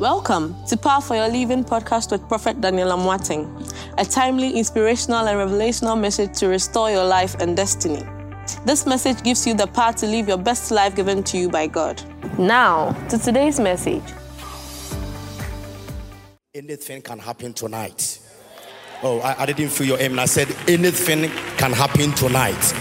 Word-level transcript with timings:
Welcome 0.00 0.56
to 0.64 0.78
Power 0.78 1.02
for 1.02 1.14
Your 1.14 1.28
Living 1.28 1.62
podcast 1.62 2.10
with 2.10 2.26
Prophet 2.26 2.58
Daniel 2.62 2.88
Amoateng, 2.88 3.70
a 3.98 4.04
timely, 4.06 4.56
inspirational, 4.56 5.28
and 5.28 5.36
revelational 5.36 6.00
message 6.00 6.38
to 6.38 6.48
restore 6.48 6.90
your 6.90 7.04
life 7.04 7.34
and 7.34 7.54
destiny. 7.54 8.02
This 8.64 8.86
message 8.86 9.22
gives 9.22 9.46
you 9.46 9.52
the 9.52 9.66
power 9.66 9.92
to 9.92 10.06
live 10.06 10.26
your 10.26 10.38
best 10.38 10.70
life 10.70 10.96
given 10.96 11.22
to 11.24 11.36
you 11.36 11.50
by 11.50 11.66
God. 11.66 12.02
Now, 12.38 12.92
to 13.10 13.18
today's 13.18 13.60
message. 13.60 14.02
Anything 16.54 17.02
can 17.02 17.18
happen 17.18 17.52
tonight. 17.52 18.20
Oh, 19.02 19.20
I, 19.20 19.42
I 19.42 19.44
didn't 19.44 19.68
feel 19.68 19.86
your 19.86 20.00
aim. 20.00 20.18
I 20.18 20.24
said 20.24 20.48
anything 20.66 21.28
can 21.58 21.74
happen 21.74 22.12
tonight. 22.12 22.72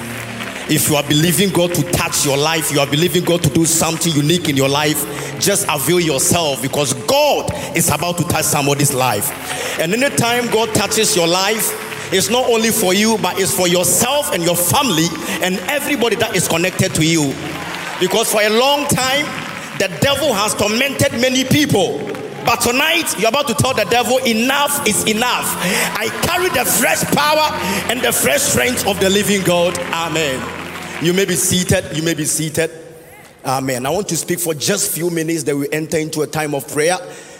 If 0.71 0.87
you 0.87 0.97
are 0.97 1.03
believing 1.03 1.49
God 1.49 1.73
to 1.73 1.91
touch 1.91 2.27
your 2.27 2.37
life, 2.37 2.71
you 2.71 2.79
are 2.79 2.85
believing 2.85 3.23
God 3.23 3.41
to 3.41 3.49
do 3.49 3.65
something 3.65 4.13
unique 4.13 4.49
in 4.49 4.55
your 4.55 4.69
life, 4.69 5.03
just 5.39 5.65
avail 5.67 5.99
yourself 5.99 6.61
because 6.61 6.93
God 7.47 7.77
is 7.77 7.89
about 7.89 8.17
to 8.17 8.23
touch 8.23 8.45
somebody's 8.45 8.93
life. 8.93 9.79
And 9.79 9.93
anytime 9.93 10.47
God 10.47 10.73
touches 10.73 11.15
your 11.15 11.27
life, 11.27 11.73
it's 12.13 12.29
not 12.29 12.49
only 12.49 12.71
for 12.71 12.93
you, 12.93 13.17
but 13.21 13.39
it's 13.39 13.55
for 13.55 13.67
yourself 13.67 14.33
and 14.33 14.43
your 14.43 14.55
family 14.55 15.07
and 15.43 15.59
everybody 15.69 16.15
that 16.17 16.35
is 16.35 16.47
connected 16.47 16.93
to 16.95 17.05
you. 17.05 17.33
Because 17.99 18.31
for 18.31 18.41
a 18.41 18.49
long 18.49 18.85
time, 18.87 19.25
the 19.77 19.87
devil 20.01 20.33
has 20.33 20.55
tormented 20.55 21.13
many 21.21 21.43
people. 21.43 21.99
But 22.45 22.61
tonight, 22.61 23.13
you're 23.19 23.29
about 23.29 23.47
to 23.47 23.53
tell 23.53 23.73
the 23.73 23.85
devil, 23.85 24.17
enough 24.25 24.87
is 24.87 25.05
enough. 25.05 25.45
I 25.95 26.09
carry 26.23 26.49
the 26.49 26.65
fresh 26.65 27.03
power 27.13 27.49
and 27.91 28.01
the 28.01 28.11
fresh 28.11 28.41
strength 28.41 28.87
of 28.87 28.99
the 28.99 29.09
living 29.09 29.43
God. 29.43 29.77
Amen. 29.93 30.41
You 31.03 31.13
may 31.13 31.25
be 31.25 31.35
seated. 31.35 31.95
You 31.95 32.01
may 32.03 32.15
be 32.15 32.25
seated. 32.25 32.71
Amen. 33.45 33.85
I 33.85 33.89
want 33.89 34.09
to 34.09 34.17
speak 34.17 34.39
for 34.39 34.53
just 34.53 34.91
few 34.91 35.09
minutes 35.09 35.43
that 35.43 35.55
we 35.55 35.69
enter 35.71 35.97
into 35.97 36.21
a 36.21 36.27
time 36.27 36.55
of 36.55 36.67
prayer. 36.67 36.97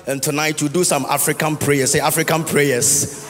And 0.10 0.24
tonight 0.24 0.60
we 0.64 0.70
do 0.70 0.84
some 0.84 1.06
African 1.06 1.56
prayers. 1.56 1.92
Say 1.92 2.00
African 2.00 2.44
prayers. 2.44 3.30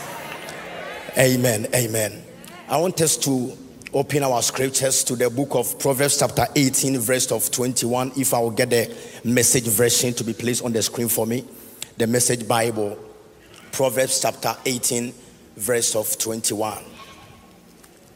Amen. 1.17 1.67
Amen. 1.75 2.23
I 2.69 2.77
want 2.77 3.01
us 3.01 3.17
to 3.17 3.51
open 3.93 4.23
our 4.23 4.41
scriptures 4.41 5.03
to 5.03 5.17
the 5.17 5.29
book 5.29 5.55
of 5.55 5.77
Proverbs, 5.77 6.19
chapter 6.19 6.45
18, 6.55 6.97
verse 6.99 7.33
of 7.33 7.51
21. 7.51 8.13
If 8.15 8.33
I 8.33 8.39
will 8.39 8.51
get 8.51 8.69
the 8.69 8.95
message 9.25 9.65
version 9.67 10.13
to 10.13 10.23
be 10.23 10.31
placed 10.31 10.63
on 10.63 10.71
the 10.71 10.81
screen 10.81 11.09
for 11.09 11.27
me, 11.27 11.43
the 11.97 12.07
message 12.07 12.47
Bible, 12.47 12.97
Proverbs 13.73 14.21
chapter 14.21 14.55
18, 14.65 15.13
verse 15.57 15.97
of 15.97 16.17
21. 16.17 16.81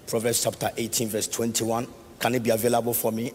Proverbs 0.08 0.42
chapter 0.42 0.72
18, 0.78 1.10
verse 1.10 1.28
21. 1.28 1.86
Can 2.18 2.36
it 2.36 2.44
be 2.44 2.52
available 2.52 2.94
for 2.94 3.12
me? 3.12 3.34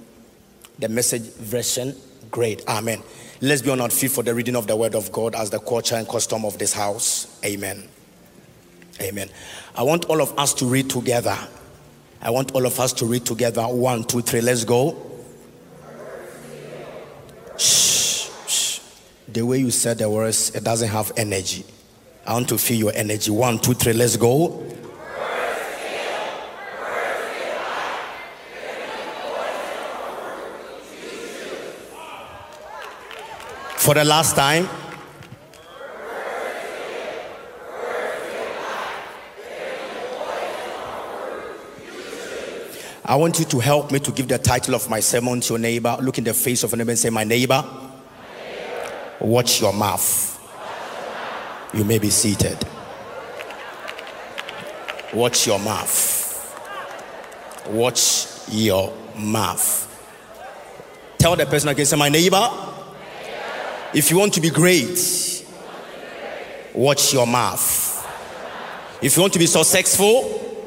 The 0.78 0.88
message 0.88 1.24
version. 1.34 1.94
Great. 2.30 2.66
Amen. 2.66 3.02
Let's 3.40 3.62
be 3.62 3.70
on 3.70 3.80
our 3.80 3.90
feet 3.90 4.10
for 4.10 4.24
the 4.24 4.34
reading 4.34 4.56
of 4.56 4.66
the 4.66 4.74
word 4.74 4.96
of 4.96 5.12
God 5.12 5.36
as 5.36 5.50
the 5.50 5.60
culture 5.60 5.94
and 5.94 6.08
custom 6.08 6.44
of 6.44 6.58
this 6.58 6.72
house. 6.72 7.38
Amen. 7.44 7.88
Amen. 9.00 9.30
I 9.76 9.84
want 9.84 10.06
all 10.06 10.20
of 10.20 10.36
us 10.36 10.52
to 10.54 10.66
read 10.66 10.90
together. 10.90 11.38
I 12.20 12.30
want 12.30 12.52
all 12.52 12.66
of 12.66 12.80
us 12.80 12.92
to 12.94 13.06
read 13.06 13.24
together. 13.24 13.62
One, 13.62 14.02
two, 14.02 14.22
three. 14.22 14.40
Let's 14.40 14.64
go. 14.64 14.96
Shh, 17.56 18.28
shh. 18.48 18.80
The 19.28 19.42
way 19.42 19.58
you 19.58 19.70
said 19.70 19.98
the 19.98 20.10
words, 20.10 20.52
it 20.56 20.64
doesn't 20.64 20.88
have 20.88 21.12
energy. 21.16 21.64
I 22.26 22.32
want 22.32 22.48
to 22.48 22.58
feel 22.58 22.76
your 22.76 22.92
energy. 22.92 23.30
One, 23.30 23.60
two, 23.60 23.74
three. 23.74 23.92
Let's 23.92 24.16
go. 24.16 24.64
For 33.88 33.94
the 33.94 34.04
last 34.04 34.36
time. 34.36 34.68
I 43.02 43.16
want 43.16 43.38
you 43.38 43.46
to 43.46 43.58
help 43.60 43.90
me 43.90 43.98
to 44.00 44.12
give 44.12 44.28
the 44.28 44.36
title 44.36 44.74
of 44.74 44.90
my 44.90 45.00
sermon 45.00 45.40
to 45.40 45.54
your 45.54 45.58
neighbor. 45.58 45.96
Look 46.02 46.18
in 46.18 46.24
the 46.24 46.34
face 46.34 46.64
of 46.64 46.74
a 46.74 46.76
neighbor 46.76 46.90
and 46.90 46.98
say, 46.98 47.08
My 47.08 47.24
neighbor, 47.24 47.64
watch 49.20 49.62
your 49.62 49.72
mouth. 49.72 50.38
You 51.72 51.84
may 51.84 51.98
be 51.98 52.10
seated. 52.10 52.58
Watch 55.14 55.46
your 55.46 55.60
mouth. 55.60 56.44
Watch 57.70 58.26
your 58.50 58.92
mouth. 59.16 59.86
Tell 61.16 61.36
the 61.36 61.46
person 61.46 61.70
again, 61.70 61.86
say, 61.86 61.96
My 61.96 62.10
neighbor, 62.10 62.50
if 63.94 64.10
you 64.10 64.18
want 64.18 64.34
to 64.34 64.40
be 64.40 64.50
great, 64.50 65.44
watch 66.74 67.12
your 67.12 67.26
mouth. 67.26 67.86
If 69.00 69.16
you 69.16 69.22
want 69.22 69.32
to 69.32 69.38
be 69.38 69.46
successful, 69.46 70.66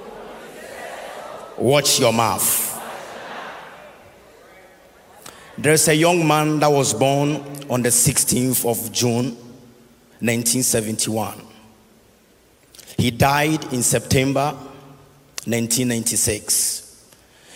watch 1.58 2.00
your 2.00 2.14
mouth. 2.14 2.70
There's 5.58 5.88
a 5.88 5.94
young 5.94 6.26
man 6.28 6.60
that 6.60 6.72
was 6.72 6.94
born 6.94 7.44
on 7.70 7.84
the 7.84 7.90
16th 7.90 8.66
of 8.66 8.92
June, 8.92 9.36
1971. 10.20 11.42
He 12.98 13.12
died 13.12 13.64
in 13.74 13.84
September 13.84 14.54
1996. 15.46 16.82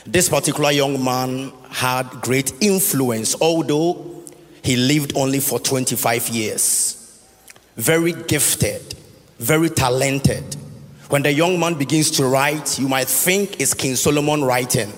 This 0.06 0.30
particular 0.30 0.72
young 0.72 1.04
man 1.04 1.52
had 1.70 2.08
great 2.22 2.54
influence, 2.62 3.36
although 3.42 4.24
he 4.66 4.76
lived 4.76 5.16
only 5.16 5.40
for 5.40 5.60
25 5.60 6.30
years. 6.30 7.22
Very 7.76 8.14
gifted, 8.14 8.96
very 9.38 9.70
talented. 9.70 10.56
When 11.10 11.22
the 11.22 11.32
young 11.32 11.60
man 11.60 11.76
begins 11.76 12.10
to 12.12 12.26
write, 12.26 12.80
you 12.80 12.88
might 12.88 13.08
think 13.08 13.62
it's 13.62 13.76
King 13.76 13.96
Solomon 13.96 14.44
writing. 14.44 14.92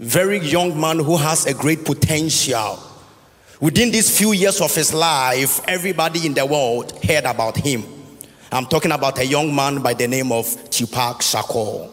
Very 0.00 0.40
young 0.40 0.78
man 0.80 0.98
who 0.98 1.16
has 1.16 1.46
a 1.46 1.54
great 1.54 1.84
potential. 1.84 2.80
Within 3.60 3.92
these 3.92 4.18
few 4.18 4.32
years 4.32 4.60
of 4.60 4.74
his 4.74 4.92
life, 4.92 5.60
everybody 5.68 6.26
in 6.26 6.34
the 6.34 6.44
world 6.44 6.92
heard 7.04 7.26
about 7.26 7.56
him. 7.56 7.84
I'm 8.50 8.66
talking 8.66 8.90
about 8.90 9.20
a 9.20 9.24
young 9.24 9.54
man 9.54 9.80
by 9.80 9.94
the 9.94 10.08
name 10.08 10.32
of 10.32 10.46
Tupac 10.70 11.20
Shakur. 11.20 11.88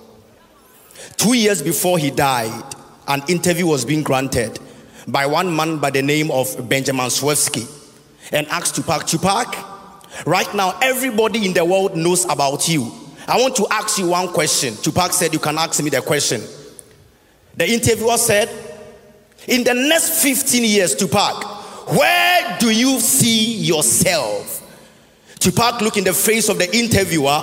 Two 1.18 1.34
years 1.34 1.62
before 1.62 2.00
he 2.00 2.09
died, 2.09 2.74
an 3.07 3.22
interview 3.28 3.68
was 3.68 3.85
being 3.85 4.01
granted 4.01 4.59
by 5.07 5.25
one 5.25 5.56
man 5.56 5.78
by 5.79 5.90
the 5.90 6.01
name 6.01 6.29
of 6.31 6.68
Benjamin 6.68 7.07
Swevsky 7.07 7.73
and 8.34 8.45
asked 8.47 8.75
Tupac, 8.75 9.07
Tupac, 9.07 9.56
right 10.25 10.53
now 10.53 10.78
everybody 10.81 11.45
in 11.45 11.53
the 11.53 11.63
world 11.63 11.95
knows 11.95 12.25
about 12.25 12.68
you. 12.68 12.91
I 13.28 13.40
want 13.40 13.56
to 13.57 13.68
ask 13.72 13.97
you 13.97 14.09
one 14.09 14.29
question. 14.29 14.75
Tupac 14.75 15.13
said, 15.13 15.34
You 15.34 15.40
can 15.40 15.57
ask 15.57 15.81
me 15.81 15.90
the 15.90 16.01
question. 16.01 16.41
The 17.56 17.69
interviewer 17.69 18.18
said, 18.18 18.50
In 19.47 19.63
the 19.63 19.73
next 19.73 20.22
15 20.22 20.63
years, 20.63 20.95
Tupac, 20.95 21.44
where 21.89 22.57
do 22.59 22.69
you 22.69 23.00
see 23.00 23.56
yourself? 23.57 24.63
Tupac 25.39 25.81
looked 25.81 25.97
in 25.97 26.03
the 26.03 26.13
face 26.13 26.50
of 26.50 26.57
the 26.57 26.75
interviewer 26.75 27.41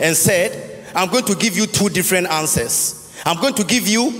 and 0.00 0.16
said, 0.16 0.86
I'm 0.94 1.10
going 1.10 1.24
to 1.24 1.34
give 1.34 1.56
you 1.56 1.66
two 1.66 1.88
different 1.88 2.26
answers. 2.28 3.14
I'm 3.24 3.40
going 3.40 3.54
to 3.54 3.64
give 3.64 3.88
you 3.88 4.10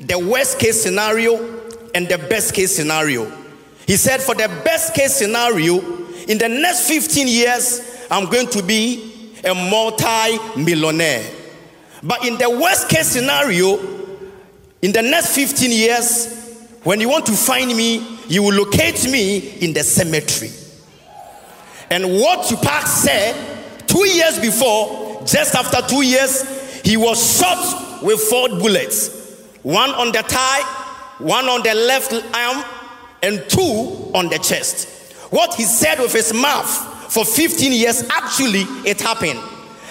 the 0.00 0.18
worst 0.18 0.58
case 0.58 0.82
scenario 0.82 1.55
and 1.96 2.06
the 2.10 2.18
best 2.18 2.52
case 2.52 2.76
scenario. 2.76 3.24
He 3.86 3.96
said, 3.96 4.20
For 4.20 4.34
the 4.34 4.48
best 4.62 4.92
case 4.94 5.14
scenario, 5.14 5.78
in 6.28 6.36
the 6.36 6.46
next 6.46 6.86
15 6.86 7.26
years, 7.26 8.06
I'm 8.10 8.26
going 8.26 8.48
to 8.48 8.62
be 8.62 9.32
a 9.42 9.54
multi 9.54 10.60
millionaire. 10.60 11.24
But 12.02 12.26
in 12.26 12.36
the 12.36 12.50
worst 12.50 12.90
case 12.90 13.06
scenario, 13.06 13.78
in 14.82 14.92
the 14.92 15.00
next 15.00 15.34
15 15.34 15.70
years, 15.70 16.68
when 16.82 17.00
you 17.00 17.08
want 17.08 17.24
to 17.26 17.32
find 17.32 17.74
me, 17.74 18.18
you 18.28 18.42
will 18.42 18.52
locate 18.54 19.10
me 19.10 19.38
in 19.60 19.72
the 19.72 19.82
cemetery. 19.82 20.50
And 21.88 22.20
what 22.20 22.46
Tupac 22.46 22.86
said 22.86 23.86
two 23.86 24.06
years 24.06 24.38
before, 24.38 25.22
just 25.24 25.54
after 25.54 25.80
two 25.88 26.02
years, 26.02 26.82
he 26.82 26.98
was 26.98 27.38
shot 27.38 28.02
with 28.02 28.20
four 28.20 28.50
bullets 28.50 29.16
one 29.66 29.90
on 29.90 30.12
the 30.12 30.22
thigh, 30.22 30.85
one 31.18 31.46
on 31.46 31.62
the 31.62 31.74
left 31.74 32.12
arm 32.34 32.64
and 33.22 33.42
two 33.48 34.10
on 34.14 34.28
the 34.28 34.38
chest. 34.38 35.12
What 35.30 35.54
he 35.54 35.64
said 35.64 35.98
with 35.98 36.12
his 36.12 36.32
mouth 36.32 36.68
for 37.12 37.24
15 37.24 37.72
years, 37.72 38.02
actually, 38.10 38.62
it 38.88 39.00
happened. 39.00 39.40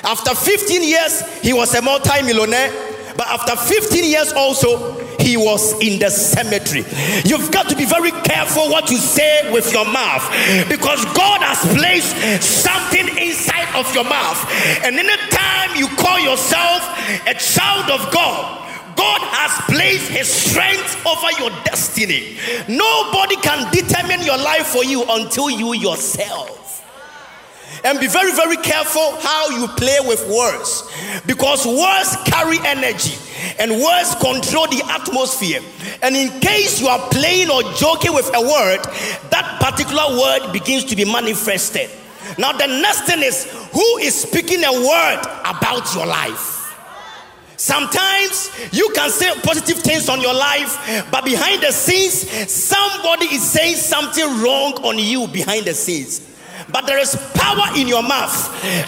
After 0.04 0.36
15 0.36 0.84
years, 0.84 1.22
he 1.42 1.54
was 1.54 1.74
a 1.74 1.82
multi-millionaire, 1.82 2.72
but 3.18 3.28
after 3.28 3.56
15 3.56 4.04
years 4.04 4.32
also, 4.34 5.04
he 5.20 5.38
was 5.38 5.74
in 5.82 5.98
the 6.00 6.10
cemetery. 6.10 6.86
You've 7.26 7.52
got 7.52 7.68
to 7.70 7.76
be 7.76 7.86
very 7.86 8.12
careful 8.12 8.70
what 8.70 8.92
you 8.92 8.98
say 8.98 9.52
with 9.52 9.72
your 9.74 9.86
mouth 9.86 10.22
because 10.70 11.04
God 11.18 11.42
has 11.42 11.58
placed 11.74 12.14
something 12.44 13.08
inside 13.18 13.74
of 13.74 13.92
your 13.96 14.04
mouth. 14.04 14.38
And 14.84 15.00
anytime 15.00 15.76
you 15.76 15.88
call 15.98 16.20
yourself 16.20 16.86
a 17.26 17.34
child 17.34 17.90
of 17.90 18.14
God, 18.14 18.65
God 19.06 19.22
has 19.22 19.54
placed 19.70 20.10
his 20.10 20.28
strength 20.28 21.06
over 21.06 21.30
your 21.38 21.52
destiny. 21.64 22.38
Nobody 22.68 23.36
can 23.36 23.72
determine 23.72 24.26
your 24.26 24.38
life 24.38 24.66
for 24.66 24.84
you 24.84 25.06
until 25.08 25.48
you 25.48 25.76
yourself. 25.76 26.82
And 27.84 28.00
be 28.00 28.08
very, 28.08 28.32
very 28.32 28.58
careful 28.58 29.16
how 29.22 29.50
you 29.50 29.68
play 29.78 30.00
with 30.02 30.28
words 30.28 30.90
because 31.28 31.68
words 31.68 32.18
carry 32.26 32.58
energy 32.66 33.14
and 33.60 33.74
words 33.74 34.16
control 34.16 34.66
the 34.74 34.82
atmosphere. 34.90 35.62
And 36.02 36.16
in 36.16 36.40
case 36.40 36.82
you 36.82 36.88
are 36.88 37.08
playing 37.12 37.52
or 37.52 37.62
joking 37.74 38.16
with 38.16 38.32
a 38.34 38.42
word, 38.42 38.82
that 39.30 39.58
particular 39.62 40.18
word 40.18 40.52
begins 40.52 40.84
to 40.86 40.96
be 40.96 41.06
manifested. 41.06 41.92
Now, 42.40 42.54
the 42.54 42.66
next 42.66 43.02
thing 43.02 43.22
is 43.22 43.46
who 43.72 43.98
is 44.00 44.16
speaking 44.20 44.64
a 44.64 44.74
word 44.74 45.22
about 45.46 45.94
your 45.94 46.08
life? 46.08 46.65
Sometimes 47.58 48.52
you 48.72 48.90
can 48.94 49.10
say 49.10 49.32
positive 49.42 49.78
things 49.80 50.10
on 50.10 50.22
your 50.22 50.34
life, 50.34 51.08
but 51.12 51.24
behind 51.26 51.62
the 51.64 51.72
scenes, 51.72 52.30
somebody 52.52 53.26
is 53.28 53.44
saying 53.50 53.76
something 53.76 54.42
wrong 54.42 54.74
on 54.84 55.00
you 55.00 55.28
behind 55.28 55.66
the 55.66 55.74
scenes. 55.74 56.22
But 56.72 56.88
there 56.88 56.98
is 56.98 57.16
power 57.36 57.70
in 57.78 57.88
your 57.88 58.02
mouth 58.02 58.34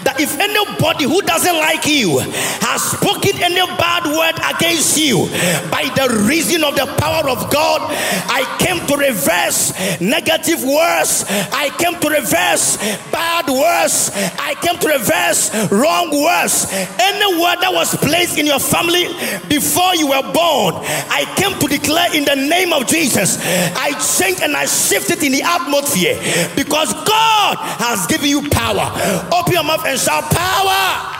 that 0.02 0.18
if 0.18 0.34
anybody 0.38 1.04
who 1.04 1.22
doesn't 1.22 1.56
like 1.56 1.86
you 1.86 2.18
has 2.66 2.82
spoken 2.82 3.38
any 3.40 3.62
bad 3.78 4.04
word 4.04 4.34
against 4.42 4.98
you 4.98 5.30
by 5.70 5.86
the 5.94 6.26
reason 6.26 6.64
of 6.64 6.74
the 6.74 6.86
power 6.98 7.30
of 7.30 7.50
God, 7.50 7.80
I 8.26 8.42
came 8.58 8.82
to 8.90 8.94
reverse 8.96 9.72
negative 10.00 10.62
words. 10.66 11.24
I 11.54 11.70
came 11.78 11.94
to 12.00 12.08
reverse 12.10 12.76
bad 13.14 13.46
words. 13.46 14.10
I 14.42 14.58
came 14.60 14.76
to 14.82 14.88
reverse 14.88 15.54
wrong 15.70 16.10
words. 16.10 16.66
Any 16.98 17.38
word 17.38 17.62
that 17.62 17.70
was 17.72 17.94
placed 17.96 18.38
in 18.38 18.46
your 18.46 18.60
family 18.60 19.06
before 19.48 19.94
you 19.94 20.10
were 20.10 20.26
born, 20.34 20.82
I 21.08 21.24
came 21.38 21.54
to 21.58 21.66
declare 21.68 22.10
in 22.14 22.24
the 22.24 22.36
name 22.36 22.72
of 22.72 22.86
Jesus. 22.86 23.38
I 23.78 23.94
change 24.18 24.42
and 24.42 24.56
I 24.56 24.66
shift 24.66 25.10
it 25.10 25.22
in 25.22 25.32
the 25.32 25.42
atmosphere 25.42 26.18
because 26.56 26.92
God 27.06 27.77
has 27.78 28.06
given 28.06 28.28
you 28.28 28.48
power. 28.50 28.90
Open 29.32 29.52
your 29.52 29.64
mouth 29.64 29.84
and 29.86 29.98
shout, 29.98 30.24
Power! 30.30 31.14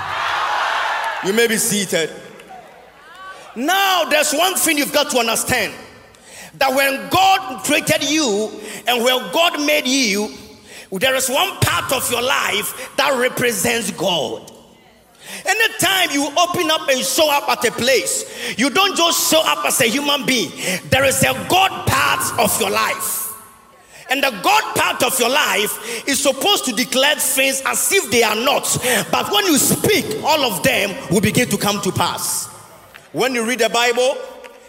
You 1.26 1.32
may 1.32 1.46
be 1.46 1.56
seated. 1.56 2.10
Now, 3.56 4.04
there's 4.04 4.32
one 4.32 4.54
thing 4.54 4.78
you've 4.78 4.92
got 4.92 5.10
to 5.10 5.18
understand 5.18 5.74
that 6.54 6.74
when 6.74 7.08
God 7.10 7.64
created 7.64 8.08
you 8.08 8.50
and 8.86 9.02
when 9.02 9.32
God 9.32 9.64
made 9.64 9.86
you, 9.86 10.32
there 10.92 11.14
is 11.14 11.28
one 11.28 11.56
part 11.60 11.92
of 11.92 12.10
your 12.10 12.22
life 12.22 12.92
that 12.96 13.18
represents 13.18 13.90
God. 13.92 14.50
Anytime 15.44 16.10
you 16.10 16.26
open 16.26 16.70
up 16.70 16.88
and 16.88 17.04
show 17.04 17.30
up 17.30 17.48
at 17.48 17.64
a 17.66 17.72
place, 17.72 18.58
you 18.58 18.70
don't 18.70 18.96
just 18.96 19.30
show 19.30 19.42
up 19.44 19.64
as 19.66 19.80
a 19.80 19.86
human 19.86 20.24
being, 20.24 20.50
there 20.88 21.04
is 21.04 21.22
a 21.22 21.32
God 21.48 21.86
part 21.86 22.38
of 22.38 22.60
your 22.60 22.70
life. 22.70 23.27
And 24.10 24.22
the 24.22 24.30
God 24.42 24.74
part 24.74 25.02
of 25.02 25.18
your 25.20 25.28
life 25.28 26.08
is 26.08 26.22
supposed 26.22 26.64
to 26.64 26.72
declare 26.72 27.16
things 27.16 27.62
as 27.66 27.92
if 27.92 28.10
they 28.10 28.22
are 28.22 28.34
not. 28.36 28.64
But 29.10 29.30
when 29.30 29.44
you 29.46 29.58
speak, 29.58 30.22
all 30.24 30.50
of 30.50 30.62
them 30.62 30.96
will 31.10 31.20
begin 31.20 31.48
to 31.48 31.58
come 31.58 31.80
to 31.82 31.92
pass. 31.92 32.46
When 33.12 33.34
you 33.34 33.46
read 33.46 33.58
the 33.58 33.68
Bible 33.68 34.16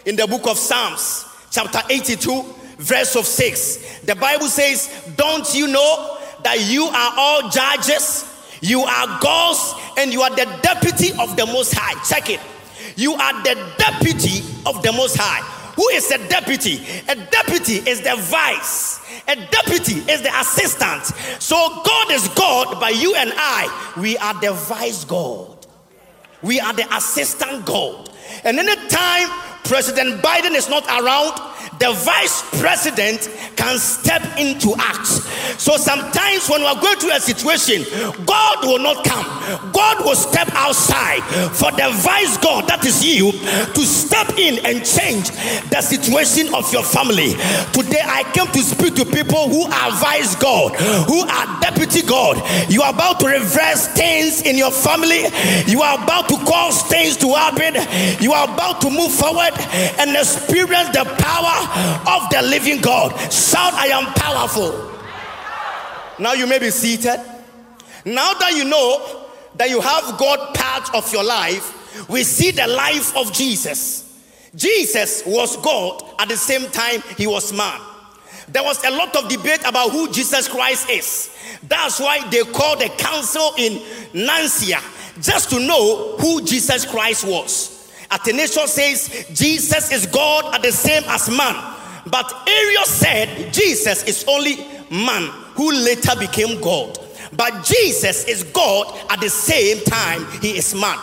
in 0.04 0.16
the 0.16 0.26
book 0.26 0.46
of 0.46 0.58
Psalms, 0.58 1.24
chapter 1.50 1.80
82, 1.88 2.44
verse 2.78 3.16
of 3.16 3.26
6, 3.26 4.00
the 4.00 4.14
Bible 4.14 4.48
says, 4.48 5.12
Don't 5.16 5.54
you 5.54 5.68
know 5.68 6.18
that 6.42 6.60
you 6.60 6.84
are 6.84 7.12
all 7.16 7.48
judges? 7.50 8.26
You 8.60 8.80
are 8.82 9.20
gods 9.20 9.74
and 9.96 10.12
you 10.12 10.20
are 10.22 10.30
the 10.30 10.46
deputy 10.62 11.12
of 11.18 11.36
the 11.36 11.46
Most 11.46 11.72
High. 11.74 11.98
Check 12.04 12.28
it. 12.28 12.40
You 12.96 13.14
are 13.14 13.42
the 13.42 13.54
deputy 13.78 14.40
of 14.66 14.82
the 14.82 14.92
Most 14.92 15.16
High. 15.18 15.59
Who 15.80 15.88
is 15.88 16.10
a 16.10 16.18
deputy? 16.28 16.78
A 17.08 17.16
deputy 17.16 17.76
is 17.88 18.02
the 18.02 18.14
vice. 18.14 19.00
A 19.26 19.34
deputy 19.34 19.94
is 20.12 20.20
the 20.20 20.30
assistant. 20.38 21.06
So 21.40 21.56
God 21.56 22.10
is 22.10 22.28
God, 22.28 22.78
but 22.78 23.00
you 23.00 23.14
and 23.14 23.32
I, 23.34 23.94
we 23.98 24.18
are 24.18 24.38
the 24.42 24.52
vice 24.52 25.06
God. 25.06 25.66
We 26.42 26.60
are 26.60 26.74
the 26.74 26.86
assistant 26.94 27.64
God. 27.64 28.10
And 28.44 28.58
anytime 28.58 29.28
President 29.64 30.20
Biden 30.20 30.54
is 30.54 30.68
not 30.68 30.84
around, 30.84 31.40
the 31.78 31.92
vice 32.04 32.44
president 32.60 33.28
can 33.56 33.78
step 33.78 34.22
into 34.38 34.74
act. 34.78 35.06
So 35.58 35.76
sometimes 35.76 36.48
when 36.48 36.62
we're 36.62 36.80
going 36.80 36.98
through 36.98 37.12
a 37.12 37.20
situation, 37.20 37.84
God 38.24 38.64
will 38.64 38.78
not 38.78 39.04
come. 39.04 39.24
God 39.72 40.04
will 40.04 40.14
step 40.14 40.48
outside 40.52 41.22
for 41.56 41.70
the 41.72 41.90
vice 42.04 42.36
God, 42.38 42.68
that 42.68 42.84
is 42.84 43.04
you, 43.04 43.32
to 43.32 43.82
step 43.84 44.28
in 44.38 44.64
and 44.64 44.84
change 44.84 45.30
the 45.70 45.80
situation 45.80 46.52
of 46.54 46.70
your 46.72 46.82
family. 46.82 47.32
Today 47.72 48.02
I 48.04 48.24
came 48.32 48.46
to 48.52 48.62
speak 48.62 48.94
to 48.96 49.04
people 49.04 49.48
who 49.48 49.64
are 49.64 49.90
vice 50.00 50.36
God, 50.36 50.76
who 51.08 51.24
are 51.24 51.46
deputy 51.60 52.02
God. 52.02 52.36
You 52.70 52.82
are 52.82 52.92
about 52.92 53.20
to 53.20 53.26
reverse 53.26 53.88
things 53.88 54.42
in 54.42 54.56
your 54.56 54.70
family. 54.70 55.26
You 55.66 55.82
are 55.82 56.02
about 56.02 56.28
to 56.28 56.36
cause 56.44 56.82
things 56.84 57.16
to 57.18 57.32
happen. 57.34 57.80
You 58.22 58.32
are 58.32 58.44
about 58.44 58.80
to 58.82 58.90
move 58.90 59.12
forward 59.12 59.52
and 59.98 60.16
experience 60.16 60.90
the 60.90 61.04
power 61.04 61.49
of 62.06 62.30
the 62.30 62.42
living 62.42 62.80
God. 62.80 63.10
Shout, 63.32 63.72
I 63.74 63.88
am 63.88 64.06
powerful. 64.14 64.90
Now 66.18 66.34
you 66.34 66.46
may 66.46 66.58
be 66.58 66.70
seated. 66.70 67.18
Now 68.04 68.34
that 68.34 68.52
you 68.54 68.64
know 68.64 69.26
that 69.56 69.70
you 69.70 69.80
have 69.80 70.18
God 70.18 70.54
part 70.54 70.94
of 70.94 71.12
your 71.12 71.24
life, 71.24 72.08
we 72.08 72.22
see 72.24 72.50
the 72.50 72.66
life 72.66 73.16
of 73.16 73.32
Jesus. 73.32 74.06
Jesus 74.54 75.22
was 75.26 75.56
God 75.58 76.02
at 76.18 76.28
the 76.28 76.36
same 76.36 76.70
time 76.70 77.02
he 77.16 77.26
was 77.26 77.52
man. 77.52 77.80
There 78.48 78.62
was 78.64 78.84
a 78.84 78.90
lot 78.90 79.14
of 79.16 79.28
debate 79.28 79.60
about 79.64 79.90
who 79.90 80.10
Jesus 80.10 80.48
Christ 80.48 80.90
is. 80.90 81.30
That's 81.62 82.00
why 82.00 82.28
they 82.30 82.42
called 82.42 82.80
the 82.80 82.88
council 82.98 83.52
in 83.56 83.80
Nicaea 84.12 84.80
just 85.20 85.50
to 85.50 85.60
know 85.60 86.16
who 86.18 86.42
Jesus 86.44 86.84
Christ 86.84 87.24
was. 87.26 87.79
Athanasius 88.10 88.72
says 88.72 89.26
Jesus 89.32 89.92
is 89.92 90.06
God 90.06 90.54
at 90.54 90.62
the 90.62 90.72
same 90.72 91.04
as 91.06 91.28
man. 91.28 91.54
But 92.06 92.32
Arius 92.48 92.88
said 92.90 93.52
Jesus 93.52 94.04
is 94.04 94.24
only 94.26 94.56
man 94.90 95.30
who 95.54 95.72
later 95.72 96.18
became 96.18 96.60
God. 96.60 96.98
But 97.32 97.64
Jesus 97.64 98.24
is 98.26 98.42
God 98.42 98.98
at 99.10 99.20
the 99.20 99.30
same 99.30 99.84
time 99.84 100.26
he 100.40 100.56
is 100.58 100.74
man. 100.74 100.98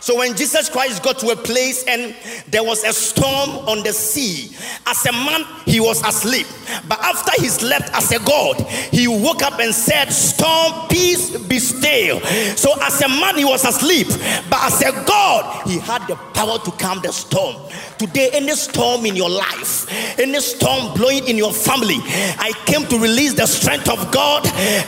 So 0.00 0.16
when 0.16 0.36
Jesus 0.36 0.68
Christ 0.68 1.02
got 1.02 1.18
to 1.18 1.30
a 1.30 1.36
place 1.36 1.84
and 1.86 2.14
there 2.48 2.64
was 2.64 2.84
a 2.84 2.92
storm 2.92 3.50
on 3.68 3.82
the 3.82 3.92
sea, 3.92 4.56
as 4.86 5.04
a 5.06 5.12
man, 5.12 5.44
he 5.66 5.80
was 5.80 6.02
asleep. 6.06 6.46
But 6.88 7.00
after 7.00 7.40
he 7.40 7.48
slept 7.48 7.90
as 7.92 8.10
a 8.12 8.18
God, 8.18 8.60
he 8.90 9.06
woke 9.08 9.42
up 9.42 9.60
and 9.60 9.74
said, 9.74 10.10
Storm, 10.10 10.88
peace, 10.88 11.36
be 11.46 11.58
still. 11.58 12.20
So 12.56 12.72
as 12.82 13.00
a 13.02 13.08
man, 13.08 13.36
he 13.36 13.44
was 13.44 13.64
asleep. 13.64 14.08
But 14.48 14.60
as 14.62 14.80
a 14.82 14.92
God, 15.06 15.66
he 15.68 15.78
had 15.78 16.06
the 16.06 16.16
power 16.16 16.58
to 16.58 16.70
calm 16.72 17.00
the 17.02 17.12
storm. 17.12 17.56
Today, 17.98 18.30
any 18.32 18.52
storm 18.52 19.04
in 19.04 19.14
your 19.14 19.28
life, 19.28 19.86
any 20.18 20.40
storm 20.40 20.94
blowing 20.94 21.28
in 21.28 21.36
your 21.36 21.52
family, 21.52 21.98
I 22.38 22.52
came 22.64 22.86
to 22.86 22.98
release 22.98 23.34
the 23.34 23.46
strength 23.46 23.90
of 23.90 24.10
God, 24.10 24.44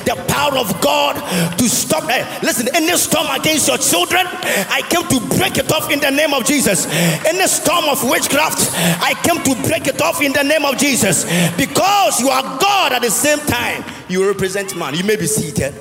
the 0.07 0.17
power 0.29 0.57
of 0.57 0.81
God 0.81 1.17
to 1.59 1.69
stop. 1.69 2.05
Hey, 2.09 2.25
listen, 2.43 2.69
any 2.75 2.97
storm 2.97 3.27
against 3.39 3.69
your 3.69 3.77
children, 3.77 4.27
I 4.27 4.83
came 4.89 5.02
to 5.09 5.21
break 5.37 5.59
it 5.59 5.71
off 5.73 5.91
in 5.91 6.01
the 6.01 6.11
name 6.11 6.35
of 6.35 6.45
Jesus. 6.45 6.87
In 7.27 7.39
the 7.39 7.47
storm 7.47 7.85
of 7.87 8.03
witchcraft, 8.09 8.71
I 9.03 9.15
came 9.23 9.43
to 9.43 9.69
break 9.69 9.87
it 9.87 10.01
off 10.01 10.21
in 10.21 10.33
the 10.33 10.43
name 10.43 10.65
of 10.65 10.79
Jesus. 10.79 11.25
Because 11.57 12.21
you 12.21 12.29
are 12.29 12.43
God 12.59 12.93
at 12.93 13.03
the 13.03 13.11
same 13.11 13.39
time, 13.41 13.85
you 14.09 14.27
represent 14.27 14.77
man. 14.77 14.95
You 14.95 15.05
may 15.05 15.17
be 15.17 15.27
seated. 15.27 15.75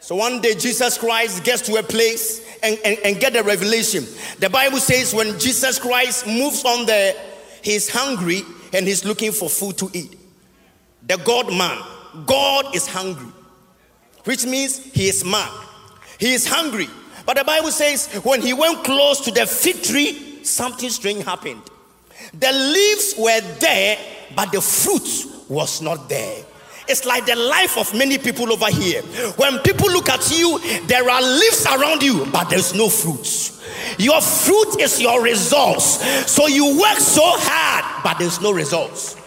So 0.00 0.14
one 0.16 0.40
day 0.40 0.54
Jesus 0.54 0.96
Christ 0.96 1.44
gets 1.44 1.60
to 1.62 1.76
a 1.76 1.82
place 1.82 2.42
and, 2.62 2.78
and, 2.82 2.98
and 3.04 3.20
get 3.20 3.34
the 3.34 3.42
revelation. 3.42 4.06
The 4.38 4.48
Bible 4.48 4.78
says 4.78 5.14
when 5.14 5.38
Jesus 5.38 5.78
Christ 5.78 6.26
moves 6.26 6.64
on 6.64 6.86
there, 6.86 7.14
he's 7.62 7.90
hungry 7.90 8.40
and 8.72 8.86
he's 8.86 9.04
looking 9.04 9.32
for 9.32 9.50
food 9.50 9.76
to 9.78 9.90
eat. 9.92 10.16
The 11.06 11.18
God 11.18 11.52
man, 11.52 11.78
God 12.24 12.74
is 12.74 12.86
hungry, 12.86 13.30
which 14.24 14.46
means 14.46 14.78
he 14.92 15.08
is 15.08 15.24
man. 15.24 15.50
He 16.18 16.32
is 16.32 16.46
hungry. 16.46 16.88
But 17.28 17.36
the 17.36 17.44
Bible 17.44 17.70
says 17.70 18.06
when 18.24 18.40
he 18.40 18.54
went 18.54 18.84
close 18.84 19.20
to 19.26 19.30
the 19.30 19.44
fig 19.44 19.82
tree, 19.82 20.42
something 20.44 20.88
strange 20.88 21.24
happened. 21.26 21.60
The 22.32 22.50
leaves 22.50 23.16
were 23.18 23.42
there, 23.58 23.98
but 24.34 24.50
the 24.50 24.62
fruit 24.62 25.26
was 25.46 25.82
not 25.82 26.08
there. 26.08 26.42
It's 26.88 27.04
like 27.04 27.26
the 27.26 27.36
life 27.36 27.76
of 27.76 27.92
many 27.94 28.16
people 28.16 28.50
over 28.50 28.70
here. 28.70 29.02
When 29.36 29.58
people 29.58 29.92
look 29.92 30.08
at 30.08 30.30
you, 30.30 30.58
there 30.86 31.06
are 31.10 31.20
leaves 31.20 31.66
around 31.66 32.02
you, 32.02 32.24
but 32.32 32.48
there's 32.48 32.74
no 32.74 32.88
fruits. 32.88 33.62
Your 33.98 34.22
fruit 34.22 34.80
is 34.80 34.98
your 34.98 35.22
results. 35.22 36.02
So 36.32 36.46
you 36.46 36.80
work 36.80 36.96
so 36.96 37.24
hard, 37.24 38.04
but 38.04 38.18
there's 38.18 38.40
no 38.40 38.52
results. 38.52 39.18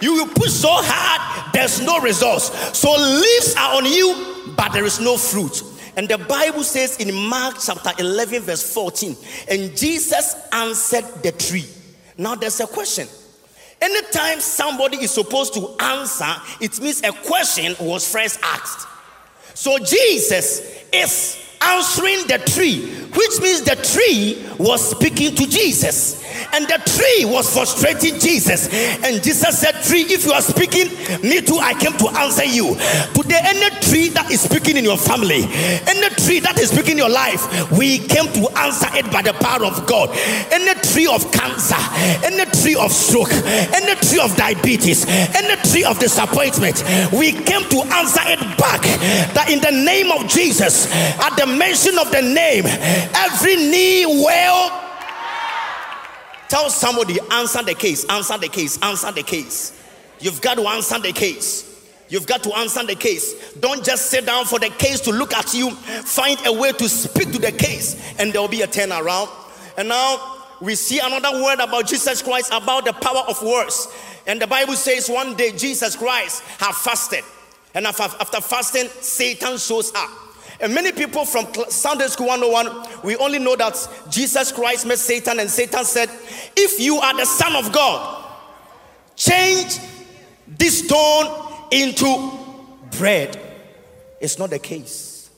You 0.00 0.14
will 0.14 0.28
push 0.28 0.52
so 0.52 0.68
hard, 0.70 1.52
there's 1.52 1.80
no 1.80 1.98
results. 1.98 2.78
So 2.78 2.92
leaves 2.92 3.56
are 3.58 3.78
on 3.78 3.86
you, 3.86 4.54
but 4.56 4.72
there 4.72 4.84
is 4.84 5.00
no 5.00 5.16
fruit. 5.16 5.60
And 5.96 6.08
the 6.08 6.18
Bible 6.18 6.62
says 6.62 6.98
in 6.98 7.14
Mark 7.14 7.56
chapter 7.64 7.90
11, 7.98 8.42
verse 8.42 8.74
14, 8.74 9.16
and 9.50 9.76
Jesus 9.76 10.36
answered 10.52 11.04
the 11.22 11.32
tree. 11.32 11.66
Now 12.18 12.34
there's 12.34 12.60
a 12.60 12.66
question. 12.66 13.08
Anytime 13.80 14.40
somebody 14.40 14.98
is 14.98 15.10
supposed 15.10 15.54
to 15.54 15.74
answer, 15.80 16.32
it 16.60 16.80
means 16.80 17.02
a 17.02 17.12
question 17.12 17.74
was 17.80 18.10
first 18.10 18.38
asked. 18.42 18.86
So 19.54 19.78
Jesus 19.78 20.84
is 20.92 21.45
answering 21.60 22.26
the 22.26 22.38
tree, 22.46 22.86
which 23.16 23.40
means 23.40 23.62
the 23.62 23.76
tree 23.76 24.44
was 24.58 24.90
speaking 24.90 25.34
to 25.34 25.46
Jesus. 25.46 26.22
And 26.52 26.66
the 26.66 26.78
tree 26.84 27.24
was 27.24 27.52
frustrating 27.52 28.20
Jesus. 28.20 28.68
And 29.02 29.22
Jesus 29.22 29.58
said, 29.58 29.72
Tree, 29.82 30.02
if 30.02 30.24
you 30.24 30.32
are 30.32 30.42
speaking, 30.42 30.88
me 31.22 31.40
too, 31.40 31.58
I 31.58 31.74
came 31.74 31.96
to 31.96 32.08
answer 32.16 32.44
you. 32.44 32.74
Today, 33.14 33.40
any 33.42 33.70
tree 33.80 34.08
that 34.10 34.30
is 34.30 34.40
speaking 34.40 34.76
in 34.76 34.84
your 34.84 34.98
family, 34.98 35.44
any 35.88 36.08
tree 36.20 36.40
that 36.40 36.58
is 36.58 36.70
speaking 36.70 36.92
in 36.92 36.98
your 36.98 37.10
life, 37.10 37.44
we 37.72 37.98
came 37.98 38.30
to 38.32 38.48
answer 38.58 38.88
it 38.92 39.10
by 39.10 39.22
the 39.22 39.32
power 39.34 39.64
of 39.64 39.86
God. 39.86 40.10
Any 40.52 40.74
tree 40.92 41.08
of 41.08 41.24
cancer, 41.32 41.80
any 42.24 42.44
tree 42.62 42.76
of 42.76 42.92
stroke, 42.92 43.32
any 43.72 43.94
tree 44.04 44.20
of 44.20 44.34
diabetes, 44.36 45.06
any 45.08 45.56
tree 45.72 45.84
of 45.84 45.98
disappointment, 45.98 46.84
we 47.12 47.32
came 47.32 47.64
to 47.72 47.78
answer 47.96 48.22
it 48.28 48.40
back. 48.58 48.82
That 49.34 49.48
in 49.50 49.60
the 49.60 49.72
name 49.72 50.12
of 50.12 50.28
Jesus, 50.28 50.92
at 50.92 51.36
the 51.36 51.45
mention 51.46 51.98
of 51.98 52.10
the 52.10 52.22
name, 52.22 52.64
every 52.66 53.56
knee 53.56 54.06
will 54.06 54.86
Tell 56.48 56.70
somebody, 56.70 57.18
answer 57.32 57.62
the 57.62 57.74
case, 57.74 58.04
answer 58.08 58.38
the 58.38 58.48
case, 58.48 58.80
answer 58.82 59.10
the 59.10 59.22
case. 59.22 59.72
You've 60.20 60.40
got 60.40 60.54
to 60.54 60.62
answer 60.68 60.98
the 60.98 61.12
case. 61.12 61.72
You've 62.08 62.26
got 62.26 62.44
to 62.44 62.56
answer 62.56 62.84
the 62.84 62.94
case. 62.94 63.52
Don't 63.54 63.84
just 63.84 64.10
sit 64.10 64.26
down 64.26 64.44
for 64.44 64.60
the 64.60 64.68
case 64.68 65.00
to 65.02 65.10
look 65.10 65.34
at 65.34 65.52
you. 65.54 65.72
Find 65.72 66.38
a 66.46 66.52
way 66.52 66.70
to 66.72 66.88
speak 66.88 67.32
to 67.32 67.38
the 67.38 67.50
case, 67.50 68.14
and 68.18 68.32
there 68.32 68.40
will 68.40 68.48
be 68.48 68.62
a 68.62 68.68
turnaround. 68.68 69.28
And 69.76 69.88
now 69.88 70.38
we 70.60 70.76
see 70.76 71.00
another 71.00 71.42
word 71.42 71.58
about 71.58 71.88
Jesus 71.88 72.22
Christ 72.22 72.50
about 72.52 72.84
the 72.84 72.92
power 72.92 73.24
of 73.28 73.42
words. 73.42 73.88
And 74.26 74.40
the 74.40 74.46
Bible 74.46 74.74
says 74.74 75.08
one 75.08 75.34
day 75.34 75.50
Jesus 75.50 75.96
Christ 75.96 76.42
had 76.58 76.74
fasted. 76.76 77.24
And 77.74 77.86
after 77.86 78.40
fasting, 78.40 78.88
Satan 79.00 79.58
shows 79.58 79.92
up. 79.94 80.25
And 80.60 80.74
many 80.74 80.92
people 80.92 81.24
from 81.24 81.46
Sunday 81.68 82.06
School 82.06 82.28
101, 82.28 83.02
we 83.04 83.16
only 83.16 83.38
know 83.38 83.56
that 83.56 83.76
Jesus 84.10 84.52
Christ 84.52 84.86
met 84.86 84.98
Satan, 84.98 85.40
and 85.40 85.50
Satan 85.50 85.84
said, 85.84 86.08
If 86.56 86.80
you 86.80 86.96
are 86.96 87.16
the 87.16 87.26
Son 87.26 87.54
of 87.56 87.72
God, 87.72 88.24
change 89.14 89.78
this 90.48 90.84
stone 90.84 91.68
into 91.70 92.32
bread. 92.98 93.38
It's 94.20 94.38
not 94.38 94.50
the 94.50 94.58
case. 94.58 95.30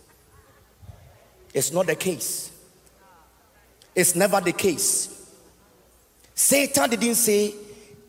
It's 1.52 1.72
not 1.72 1.86
the 1.86 1.96
case. 1.96 2.52
It's 3.94 4.14
never 4.14 4.40
the 4.40 4.52
case. 4.52 5.14
Satan 6.34 6.90
didn't 6.90 7.16
say, 7.16 7.52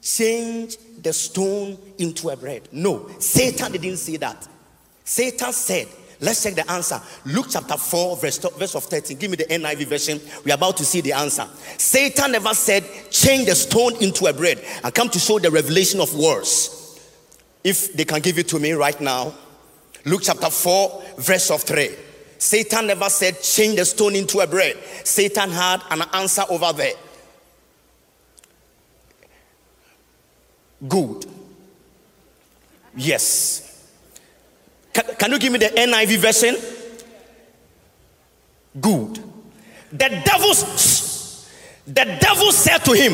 change 0.02 0.78
the 1.02 1.12
stone 1.12 1.78
into 1.98 2.30
a 2.30 2.38
bread. 2.38 2.70
No, 2.72 3.10
Satan 3.20 3.72
didn't 3.72 3.98
say 3.98 4.18
that. 4.18 4.48
Satan 5.04 5.52
said, 5.52 5.88
Let's 6.22 6.44
check 6.44 6.56
the 6.56 6.70
answer. 6.70 7.02
Luke 7.26 7.48
chapter 7.50 7.78
4, 7.78 8.18
verse, 8.18 8.38
verse 8.38 8.76
of 8.76 8.84
13. 8.84 9.18
Give 9.18 9.32
me 9.32 9.38
the 9.38 9.46
NIV 9.46 9.88
version. 9.88 10.20
We're 10.44 10.56
about 10.56 10.76
to 10.78 10.86
see 10.86 11.00
the 11.00 11.14
answer. 11.14 11.48
Satan 11.78 12.34
never 12.34 12.54
said, 12.54 12.84
change 13.10 13.48
the 13.48 13.56
stone 13.56 13.96
into 14.04 14.26
a 14.26 14.34
bread. 14.34 14.64
I 14.84 14.92
come 14.92 15.10
to 15.10 15.20
show 15.20 15.40
the 15.40 15.50
revelation 15.50 16.02
of 16.02 16.14
words. 16.14 16.76
If 17.64 17.94
they 17.94 18.04
can 18.04 18.20
give 18.20 18.38
it 18.38 18.50
to 18.50 18.60
me 18.60 18.74
right 18.74 19.00
now. 19.00 19.34
Luke 20.06 20.22
chapter 20.24 20.50
4, 20.50 21.04
verse 21.20 21.52
of 21.52 21.62
3. 21.64 21.90
Satan 22.38 22.88
never 22.88 23.10
said, 23.10 23.42
change 23.42 23.78
the 23.78 23.86
stone 23.86 24.16
into 24.16 24.40
a 24.40 24.48
bread. 24.48 24.78
Satan 25.04 25.52
had 25.52 25.82
an 25.90 26.04
answer 26.14 26.44
over 26.50 26.74
there. 26.74 26.94
Good. 30.88 31.26
Yes. 32.96 33.69
Can, 34.94 35.04
can 35.18 35.32
you 35.32 35.40
give 35.40 35.52
me 35.54 35.60
the 35.60 35.68
NIV 35.68 36.18
version? 36.18 36.56
Good. 38.80 39.24
The 39.92 40.22
devil, 40.24 40.54
the 41.88 42.18
devil 42.20 42.52
said 42.52 42.80
to 42.86 42.94
him, 42.94 43.14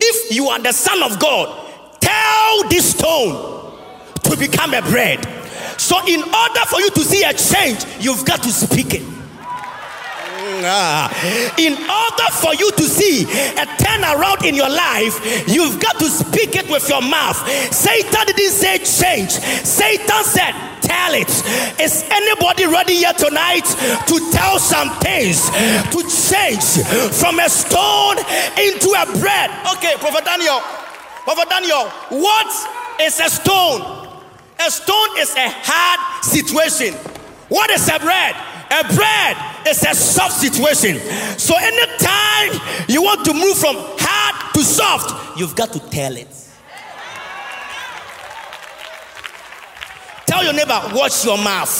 If 0.00 0.34
you 0.34 0.48
are 0.48 0.58
the 0.58 0.72
Son 0.72 1.02
of 1.02 1.18
God, 1.18 2.00
tell 2.00 2.68
this 2.68 2.92
stone 2.92 3.76
to 4.22 4.36
become 4.36 4.74
a 4.74 4.82
bread. 4.82 5.24
So, 5.78 5.98
in 6.06 6.22
order 6.22 6.60
for 6.68 6.80
you 6.80 6.90
to 6.90 7.00
see 7.00 7.22
a 7.22 7.34
change, 7.34 7.84
you've 8.02 8.24
got 8.24 8.42
to 8.42 8.50
speak 8.50 8.94
it. 8.94 9.02
Ah. 10.64 11.10
In 11.58 11.74
order 11.74 12.32
for 12.40 12.54
you 12.54 12.70
to 12.72 12.82
see 12.84 13.24
a 13.24 13.66
turnaround 13.76 14.46
in 14.46 14.54
your 14.54 14.70
life, 14.70 15.48
you've 15.48 15.80
got 15.80 15.98
to 15.98 16.06
speak 16.06 16.56
it 16.56 16.70
with 16.70 16.88
your 16.88 17.02
mouth. 17.02 17.36
Satan 17.72 18.26
didn't 18.26 18.52
say 18.52 18.78
change, 18.78 19.30
Satan 19.32 20.24
said, 20.24 20.54
Tell 20.86 21.14
it. 21.14 21.28
Is 21.80 22.04
anybody 22.10 22.66
ready 22.66 22.96
here 23.02 23.12
tonight 23.12 23.66
to 24.06 24.30
tell 24.30 24.58
some 24.58 24.90
things 25.00 25.42
to 25.90 25.98
change 26.06 26.62
from 27.18 27.38
a 27.40 27.48
stone 27.50 28.16
into 28.54 28.94
a 28.94 29.04
bread? 29.18 29.50
Okay, 29.76 29.94
Prophet 29.98 30.24
Daniel. 30.24 30.60
Prophet 31.24 31.48
Daniel, 31.50 31.90
what 32.22 32.46
is 33.02 33.18
a 33.18 33.28
stone? 33.28 33.82
A 34.64 34.70
stone 34.70 35.18
is 35.18 35.34
a 35.34 35.48
hard 35.50 36.24
situation. 36.24 36.94
What 37.48 37.70
is 37.70 37.88
a 37.88 37.98
bread? 37.98 38.34
A 38.70 38.82
bread 38.94 39.36
is 39.66 39.82
a 39.84 39.94
soft 39.94 40.34
situation. 40.34 40.98
So 41.38 41.54
anytime 41.56 42.60
you 42.88 43.02
want 43.02 43.24
to 43.26 43.34
move 43.34 43.58
from 43.58 43.76
hard 43.76 44.54
to 44.54 44.62
soft, 44.62 45.38
you've 45.38 45.56
got 45.56 45.72
to 45.72 45.80
tell 45.90 46.16
it. 46.16 46.45
Tell 50.26 50.42
your 50.44 50.52
neighbor, 50.52 50.80
watch 50.92 51.24
your 51.24 51.38
mouth. 51.38 51.70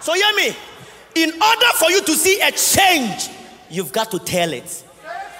So 0.00 0.12
hear 0.12 0.34
me. 0.36 0.56
In 1.14 1.30
order 1.30 1.66
for 1.76 1.90
you 1.90 2.02
to 2.02 2.12
see 2.12 2.40
a 2.40 2.52
change, 2.52 3.28
you've 3.70 3.92
got 3.92 4.10
to 4.10 4.18
tell 4.18 4.52
it. 4.52 4.84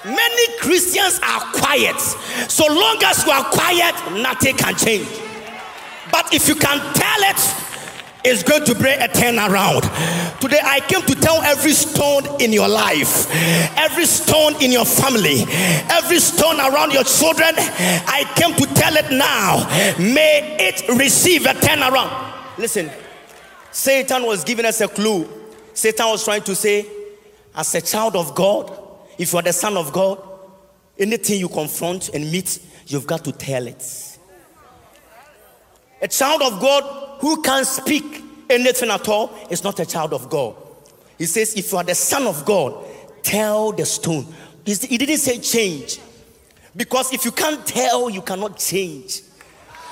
Many 0.04 0.58
Christians 0.58 1.20
are 1.22 1.40
quiet. 1.52 2.00
So 2.48 2.66
long 2.66 2.98
as 3.04 3.24
you 3.24 3.32
are 3.32 3.44
quiet, 3.44 3.94
nothing 4.12 4.56
can 4.56 4.74
change. 4.76 5.08
But 6.10 6.32
if 6.32 6.48
you 6.48 6.54
can 6.54 6.78
tell 6.94 7.20
it, 7.20 7.36
is 8.26 8.42
going 8.42 8.64
to 8.64 8.74
bring 8.74 9.00
a 9.00 9.08
turnaround. 9.08 9.82
Today, 10.40 10.60
I 10.62 10.80
came 10.80 11.02
to 11.02 11.14
tell 11.14 11.40
every 11.42 11.72
stone 11.72 12.40
in 12.40 12.52
your 12.52 12.68
life, 12.68 13.30
every 13.76 14.06
stone 14.06 14.60
in 14.62 14.72
your 14.72 14.84
family, 14.84 15.44
every 15.90 16.18
stone 16.18 16.58
around 16.58 16.92
your 16.92 17.04
children. 17.04 17.54
I 17.56 18.24
came 18.34 18.54
to 18.56 18.74
tell 18.74 18.96
it 18.96 19.10
now. 19.10 19.66
May 19.98 20.56
it 20.58 20.88
receive 20.98 21.46
a 21.46 21.54
turnaround. 21.54 22.58
Listen, 22.58 22.90
Satan 23.70 24.24
was 24.24 24.42
giving 24.44 24.66
us 24.66 24.80
a 24.80 24.88
clue. 24.88 25.28
Satan 25.72 26.06
was 26.06 26.24
trying 26.24 26.42
to 26.42 26.54
say, 26.54 26.86
as 27.54 27.74
a 27.74 27.80
child 27.80 28.16
of 28.16 28.34
God, 28.34 28.76
if 29.18 29.32
you 29.32 29.38
are 29.38 29.42
the 29.42 29.52
son 29.52 29.76
of 29.76 29.92
God, 29.92 30.22
anything 30.98 31.38
you 31.38 31.48
confront 31.48 32.08
and 32.10 32.30
meet, 32.30 32.58
you've 32.86 33.06
got 33.06 33.24
to 33.24 33.32
tell 33.32 33.66
it. 33.66 34.15
A 36.06 36.08
child 36.08 36.40
of 36.40 36.60
God 36.60 37.18
who 37.18 37.42
can't 37.42 37.66
speak 37.66 38.22
anything 38.48 38.90
at 38.90 39.08
all 39.08 39.36
is 39.50 39.64
not 39.64 39.80
a 39.80 39.84
child 39.84 40.12
of 40.12 40.30
God. 40.30 40.54
He 41.18 41.26
says, 41.26 41.54
if 41.56 41.72
you 41.72 41.78
are 41.78 41.82
the 41.82 41.96
son 41.96 42.28
of 42.28 42.44
God, 42.44 42.86
tell 43.24 43.72
the 43.72 43.84
stone. 43.84 44.24
He 44.64 44.98
didn't 44.98 45.16
say 45.16 45.40
change. 45.40 45.98
Because 46.76 47.12
if 47.12 47.24
you 47.24 47.32
can't 47.32 47.66
tell, 47.66 48.08
you 48.08 48.22
cannot 48.22 48.56
change. 48.56 49.22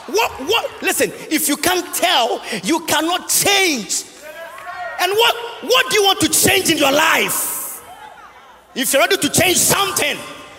What, 0.06 0.30
what, 0.42 0.82
listen, 0.84 1.10
if 1.32 1.48
you 1.48 1.56
can't 1.56 1.92
tell, 1.92 2.40
you 2.62 2.78
cannot 2.86 3.28
change. 3.28 4.04
And 5.00 5.10
what, 5.10 5.34
what 5.64 5.90
do 5.90 5.96
you 5.96 6.04
want 6.04 6.20
to 6.20 6.28
change 6.28 6.70
in 6.70 6.78
your 6.78 6.92
life? 6.92 7.82
If 8.76 8.92
you're 8.92 9.02
ready 9.02 9.16
to 9.16 9.28
change 9.30 9.56
something, 9.56 10.16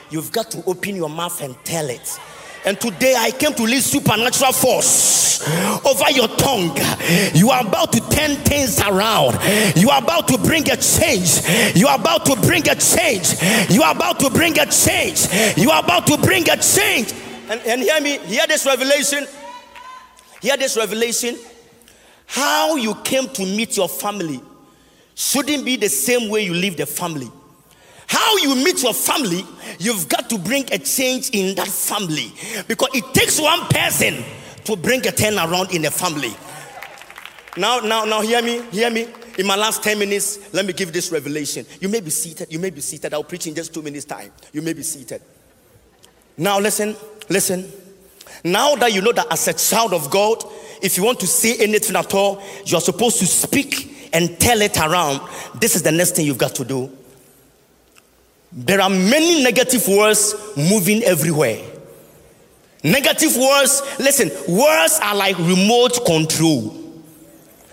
you've 0.09 0.33
got 0.33 0.51
to 0.51 0.62
open 0.65 0.97
your 0.97 1.09
mouth 1.09 1.41
and 1.41 1.55
tell 1.63 1.89
it. 1.89 2.19
And 2.65 2.81
today 2.81 3.13
I 3.15 3.29
came 3.31 3.53
to 3.53 3.63
release 3.63 3.86
supernatural 3.86 4.51
force 4.51 5.48
over 5.86 6.12
your 6.12 6.27
tongue. 6.29 6.75
You 7.36 7.51
are 7.51 7.62
about 7.62 7.93
to 7.93 8.00
turn 8.10 8.36
things 8.38 8.81
around. 8.81 9.38
You 9.75 9.89
are 9.91 10.01
about 10.01 10.27
to 10.29 10.38
bring 10.39 10.69
a 10.72 10.75
change. 10.75 11.41
You 11.75 11.88
are 11.88 12.00
about 12.00 12.25
to 12.25 12.36
bring 12.38 12.67
a 12.67 12.75
change. 12.75 13.36
You 13.69 13.84
are 13.84 13.93
about 13.93 14.19
to 14.22 14.29
bring 14.29 14.57
a 14.57 14.65
change. 14.65 15.27
You 15.57 15.69
are 15.69 15.84
about 15.84 16.07
to 16.07 16.17
bring 16.17 16.50
a 16.50 16.57
change. 16.57 17.13
And, 17.50 17.62
and 17.62 17.81
hear 17.81 18.01
me, 18.01 18.17
hear 18.19 18.48
this 18.48 18.65
revelation. 18.65 19.27
Hear 20.41 20.57
this 20.57 20.75
revelation. 20.75 21.38
How 22.25 22.75
you 22.75 22.95
came 23.03 23.27
to 23.29 23.43
meet 23.43 23.77
your 23.77 23.89
family 23.89 24.41
shouldn't 25.13 25.63
be 25.65 25.75
the 25.75 25.89
same 25.89 26.29
way 26.29 26.45
you 26.45 26.53
leave 26.53 26.77
the 26.77 26.86
family. 26.88 27.31
How 28.07 28.38
you 28.38 28.55
meet 28.55 28.84
your 28.84 28.93
family, 28.93 29.43
you've 29.79 30.07
got 30.07 30.14
to 30.29 30.38
bring 30.38 30.72
a 30.72 30.77
change 30.77 31.29
in 31.32 31.55
that 31.55 31.67
family 31.67 32.32
because 32.67 32.89
it 32.94 33.13
takes 33.13 33.39
one 33.39 33.62
person 33.67 34.24
to 34.65 34.75
bring 34.75 35.00
a 35.01 35.12
turnaround 35.12 35.74
in 35.74 35.86
a 35.86 35.91
family. 35.91 36.34
Now, 37.58 37.79
now, 37.79 38.03
now, 38.03 38.22
hear 38.22 38.41
me, 38.41 38.62
hear 38.72 38.89
me. 38.89 39.08
in 39.38 39.46
my 39.46 39.55
last 39.55 39.84
10 39.84 40.00
minutes, 40.00 40.53
let 40.53 40.65
me 40.65 40.74
give 40.74 40.94
this 40.94 41.12
revelation. 41.12 41.65
You 41.79 41.89
may 41.89 42.00
be 42.00 42.10
seated. 42.10 42.51
You 42.51 42.60
may 42.60 42.70
be 42.70 42.82
seated. 42.82 43.13
I'll 43.13 43.24
preach 43.24 43.48
in 43.48 43.55
just 43.55 43.74
two 43.74 43.82
minutes' 43.82 44.05
time. 44.05 44.32
You 44.53 44.62
may 44.62 44.74
be 44.74 44.84
seated. 44.84 45.22
Now, 46.38 46.60
listen, 46.60 46.96
listen. 47.29 47.72
Now 48.44 48.75
that 48.75 48.94
you 48.94 49.01
know 49.01 49.12
that 49.13 49.32
as 49.32 49.48
a 49.48 49.53
child 49.53 49.94
of 49.94 50.10
God, 50.10 50.44
if 50.82 50.98
you 50.98 51.03
want 51.03 51.20
to 51.22 51.27
say 51.27 51.58
anything 51.58 51.96
at 51.96 52.13
all, 52.13 52.41
you're 52.65 52.82
supposed 52.82 53.20
to 53.20 53.25
speak 53.25 54.10
and 54.13 54.39
tell 54.39 54.62
it 54.62 54.77
around. 54.77 55.22
This 55.55 55.75
is 55.75 55.84
the 55.84 55.91
next 55.91 56.15
thing 56.15 56.25
you've 56.25 56.38
got 56.38 56.55
to 56.55 56.65
do. 56.65 56.91
There 58.55 58.79
are 58.79 58.89
many 58.89 59.43
negative 59.43 59.85
words 59.85 60.33
moving 60.55 61.03
everywhere. 61.03 61.62
Negative 62.83 63.35
words, 63.35 63.81
listen, 64.00 64.29
words 64.47 65.00
are 65.03 65.15
like 65.15 65.38
remote 65.39 66.05
control. 66.05 66.74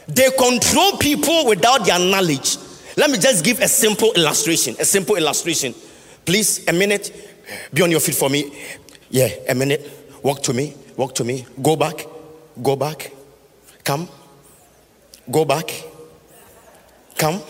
They 0.09 0.29
control 0.31 0.97
people 0.99 1.47
without 1.47 1.85
their 1.85 2.01
knowledge. 2.01 2.57
Let 2.97 3.11
me 3.11 3.19
just 3.19 3.45
give 3.45 3.61
a 3.61 3.69
simple 3.69 4.13
illustration. 4.15 4.75
A 4.81 4.85
simple 4.85 5.15
illustration. 5.15 5.73
Please, 6.25 6.67
a 6.67 6.73
minute. 6.73 7.31
Be 7.73 7.83
on 7.83 7.91
your 7.91 8.01
feet 8.01 8.17
for 8.17 8.29
me. 8.29 8.53
Yeah, 9.09 9.29
a 9.49 9.55
minute. 9.55 9.89
Walk 10.23 10.43
to 10.45 10.53
me. 10.53 10.75
Walk 10.97 11.15
to 11.17 11.25
me. 11.25 11.47
Go 11.63 11.77
back. 11.77 12.07
Go 12.61 12.75
back. 12.75 13.13
Come. 13.85 14.09
Go 15.31 15.45
back. 15.45 15.71
Come. 17.17 17.41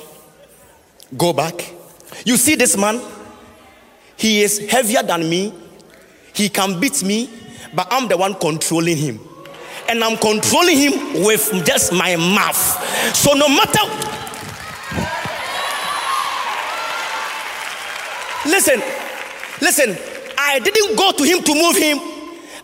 Go 1.17 1.33
back. 1.33 1.73
You 2.27 2.37
see 2.37 2.57
this 2.57 2.77
man? 2.77 3.01
He 4.17 4.43
is 4.43 4.71
heavier 4.71 5.03
than 5.03 5.29
me. 5.29 5.53
He 6.35 6.49
can 6.49 6.81
beat 6.81 7.03
me 7.03 7.29
but 7.75 7.89
I'm 7.91 8.09
the 8.09 8.17
one 8.17 8.35
controlling 8.35 8.97
him. 8.97 9.21
And 9.89 10.03
I'm 10.05 10.17
controlling 10.19 10.77
him 10.77 11.25
with 11.25 11.65
just 11.67 11.93
my 11.93 12.17
mouth. 12.17 12.57
So 13.17 13.33
no 13.35 13.49
matter. 13.49 13.81
Listen, 18.45 18.81
listen, 19.61 19.97
I 20.37 20.59
didn't 20.59 20.97
go 20.97 21.13
to 21.13 21.25
him 21.25 21.43
to 21.43 21.55
move 21.55 21.77
him. 21.77 21.99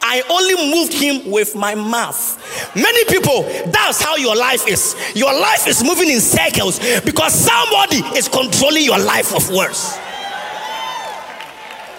I 0.01 0.23
only 0.31 0.71
moved 0.71 0.93
him 0.93 1.31
with 1.31 1.57
my 1.57 1.75
mouth. 1.75 2.75
Many 2.75 3.05
people, 3.07 3.43
that's 3.71 4.01
how 4.01 4.17
your 4.17 4.37
life 4.37 4.67
is. 4.69 4.95
Your 5.15 5.33
life 5.33 5.67
is 5.67 5.83
moving 5.83 6.09
in 6.09 6.21
circles 6.21 6.79
because 7.01 7.35
somebody 7.35 7.99
is 8.17 8.29
controlling 8.29 8.85
your 8.85 8.99
life 8.99 9.35
of 9.35 9.51
words. 9.51 9.99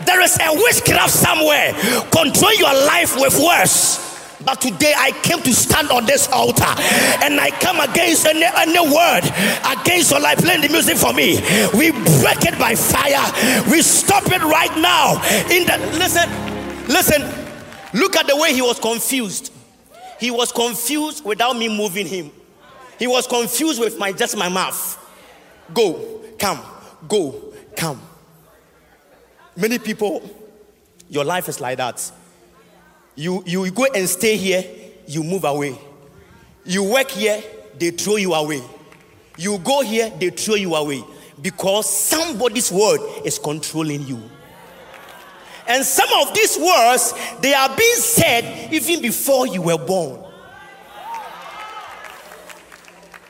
There 0.09 0.21
is 0.21 0.39
a 0.41 0.51
witchcraft 0.51 1.11
somewhere 1.11 1.71
control 2.09 2.55
your 2.55 2.73
life 2.73 3.15
with 3.15 3.39
words. 3.39 4.03
But 4.43 4.59
today 4.59 4.91
I 4.97 5.11
came 5.21 5.39
to 5.43 5.53
stand 5.53 5.91
on 5.91 6.07
this 6.07 6.27
altar 6.29 6.65
and 7.21 7.39
I 7.39 7.51
come 7.61 7.79
against 7.79 8.25
any, 8.25 8.43
any 8.43 8.79
word 8.79 9.21
against 9.69 10.09
your 10.09 10.19
life. 10.19 10.39
Playing 10.39 10.61
the 10.61 10.69
music 10.69 10.97
for 10.97 11.13
me. 11.13 11.35
We 11.77 11.91
break 11.91 12.41
it 12.41 12.57
by 12.57 12.73
fire. 12.73 13.21
We 13.69 13.83
stop 13.83 14.23
it 14.31 14.41
right 14.41 14.75
now. 14.79 15.21
In 15.51 15.67
the 15.67 15.77
listen, 15.99 16.27
listen, 16.87 17.21
look 17.93 18.15
at 18.15 18.25
the 18.25 18.35
way 18.35 18.51
he 18.51 18.63
was 18.63 18.79
confused. 18.79 19.53
He 20.19 20.31
was 20.31 20.51
confused 20.51 21.23
without 21.23 21.55
me 21.55 21.69
moving 21.69 22.07
him. 22.07 22.31
He 22.97 23.05
was 23.05 23.27
confused 23.27 23.79
with 23.79 23.99
my 23.99 24.11
just 24.11 24.35
my 24.35 24.49
mouth. 24.49 24.97
Go, 25.71 26.23
come, 26.39 26.59
go, 27.07 27.53
come. 27.77 28.08
Many 29.55 29.79
people, 29.79 30.21
your 31.09 31.23
life 31.23 31.49
is 31.49 31.59
like 31.59 31.77
that. 31.77 32.11
You, 33.15 33.43
you 33.45 33.69
go 33.71 33.85
and 33.93 34.07
stay 34.07 34.37
here, 34.37 34.63
you 35.07 35.23
move 35.23 35.43
away. 35.43 35.77
You 36.65 36.83
work 36.83 37.09
here, 37.11 37.41
they 37.77 37.91
throw 37.91 38.15
you 38.15 38.33
away. 38.33 38.61
You 39.37 39.57
go 39.59 39.81
here, 39.81 40.09
they 40.19 40.29
throw 40.29 40.55
you 40.55 40.75
away 40.75 41.03
because 41.41 41.89
somebody's 41.89 42.71
word 42.71 42.99
is 43.25 43.39
controlling 43.39 44.05
you. 44.05 44.21
And 45.67 45.85
some 45.85 46.09
of 46.21 46.33
these 46.33 46.57
words, 46.57 47.13
they 47.41 47.53
are 47.53 47.69
being 47.75 47.95
said 47.95 48.73
even 48.73 49.01
before 49.01 49.47
you 49.47 49.61
were 49.61 49.77
born. 49.77 50.19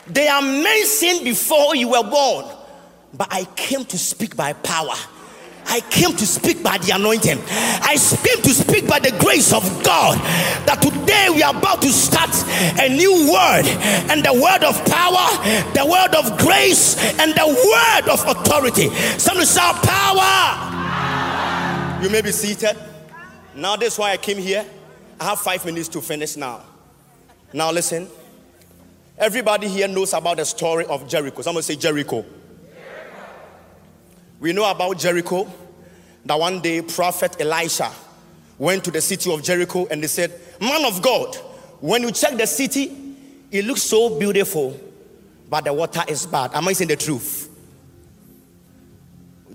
They 0.07 0.27
are 0.27 0.41
mentioned 0.41 1.23
before 1.23 1.75
you 1.75 1.89
were 1.89 2.03
born. 2.03 2.45
But 3.13 3.27
I 3.31 3.45
came 3.55 3.85
to 3.85 3.97
speak 3.97 4.35
by 4.35 4.53
power 4.53 4.95
I 5.69 5.81
came 5.89 6.15
to 6.15 6.25
speak 6.25 6.63
by 6.63 6.79
the 6.79 6.91
anointing. 6.95 7.37
I 7.47 7.95
came 8.23 8.41
to 8.43 8.49
speak 8.49 8.87
by 8.87 8.99
the 8.99 9.11
grace 9.19 9.53
of 9.53 9.63
God. 9.83 10.17
That 10.65 10.81
today 10.81 11.29
we 11.29 11.43
are 11.43 11.55
about 11.55 11.81
to 11.83 11.89
start 11.89 12.31
a 12.79 12.89
new 12.89 13.31
word, 13.31 13.65
and 14.09 14.25
the 14.25 14.33
word 14.33 14.63
of 14.63 14.83
power, 14.85 15.29
the 15.73 15.85
word 15.85 16.15
of 16.15 16.37
grace, 16.39 16.97
and 17.19 17.33
the 17.33 17.45
word 17.45 18.09
of 18.09 18.19
authority. 18.27 18.89
Some 19.17 19.37
shout 19.45 19.75
power. 19.83 20.67
You 22.03 22.09
may 22.09 22.21
be 22.21 22.31
seated. 22.31 22.75
Now, 23.55 23.75
this 23.75 23.93
is 23.93 23.99
why 23.99 24.11
I 24.11 24.17
came 24.17 24.37
here. 24.37 24.65
I 25.19 25.25
have 25.25 25.39
five 25.39 25.65
minutes 25.65 25.89
to 25.89 26.01
finish 26.01 26.35
now. 26.35 26.61
Now, 27.53 27.71
listen. 27.71 28.07
Everybody 29.17 29.67
here 29.67 29.87
knows 29.87 30.13
about 30.13 30.37
the 30.37 30.45
story 30.45 30.85
of 30.85 31.07
Jericho. 31.09 31.41
Someone 31.41 31.61
say 31.61 31.75
Jericho. 31.75 32.23
We 34.39 34.53
know 34.53 34.69
about 34.69 34.97
Jericho 34.97 35.51
that 36.25 36.39
one 36.39 36.61
day 36.61 36.81
Prophet 36.81 37.39
Elisha 37.39 37.91
went 38.57 38.83
to 38.85 38.91
the 38.91 39.01
city 39.01 39.33
of 39.33 39.43
Jericho 39.43 39.87
and 39.89 40.01
they 40.03 40.07
said, 40.07 40.39
Man 40.61 40.85
of 40.85 41.01
God, 41.01 41.35
when 41.79 42.03
you 42.03 42.11
check 42.11 42.37
the 42.37 42.47
city, 42.47 43.15
it 43.51 43.65
looks 43.65 43.83
so 43.83 44.17
beautiful, 44.19 44.79
but 45.49 45.65
the 45.65 45.73
water 45.73 46.03
is 46.07 46.25
bad. 46.25 46.51
Am 46.53 46.67
I 46.67 46.73
saying 46.73 46.89
the 46.89 46.95
truth? 46.95 47.49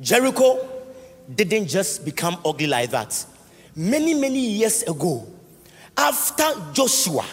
Jericho 0.01 0.68
didn't 1.35 1.68
just 1.68 2.05
become 2.05 2.37
ugly 2.44 2.66
like 2.66 2.90
that. 2.90 3.25
Many, 3.77 4.14
many 4.14 4.40
years 4.40 4.83
ago, 4.83 5.27
after 5.97 6.44
Joshua 6.73 7.25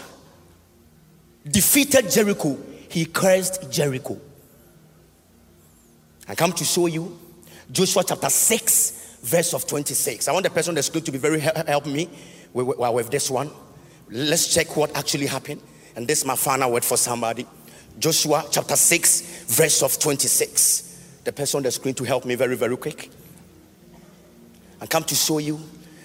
defeated 1.49 2.09
Jericho, 2.09 2.57
he 2.89 3.05
cursed 3.05 3.71
Jericho. 3.71 4.19
I 6.27 6.35
come 6.35 6.53
to 6.53 6.63
show 6.63 6.85
you 6.85 7.17
Joshua 7.71 8.03
chapter 8.05 8.29
6, 8.29 9.19
verse 9.23 9.53
of 9.53 9.65
26. 9.65 10.27
I 10.27 10.33
want 10.33 10.43
the 10.43 10.49
person 10.49 10.71
on 10.71 10.75
the 10.75 10.83
screen 10.83 11.03
to 11.05 11.11
be 11.11 11.17
very 11.17 11.39
help 11.39 11.85
me 11.85 12.09
with, 12.53 12.77
with, 12.77 13.09
this 13.09 13.31
one. 13.31 13.49
Let's 14.09 14.53
check 14.53 14.75
what 14.75 14.95
actually 14.97 15.27
happened. 15.27 15.61
And 15.95 16.07
this 16.07 16.19
is 16.19 16.25
my 16.25 16.35
final 16.35 16.71
word 16.71 16.83
for 16.83 16.97
somebody. 16.97 17.47
Joshua 17.97 18.45
chapter 18.51 18.75
6, 18.75 19.45
verse 19.47 19.83
of 19.83 19.97
26. 19.99 21.21
The 21.23 21.31
person 21.31 21.59
on 21.59 21.63
the 21.63 21.71
screen 21.71 21.93
to 21.95 22.03
help 22.03 22.25
me 22.25 22.35
very, 22.35 22.57
very 22.57 22.75
quick. 22.75 23.09
I 24.81 24.85
come 24.87 25.03
to 25.05 25.15
show 25.15 25.37
you 25.37 25.59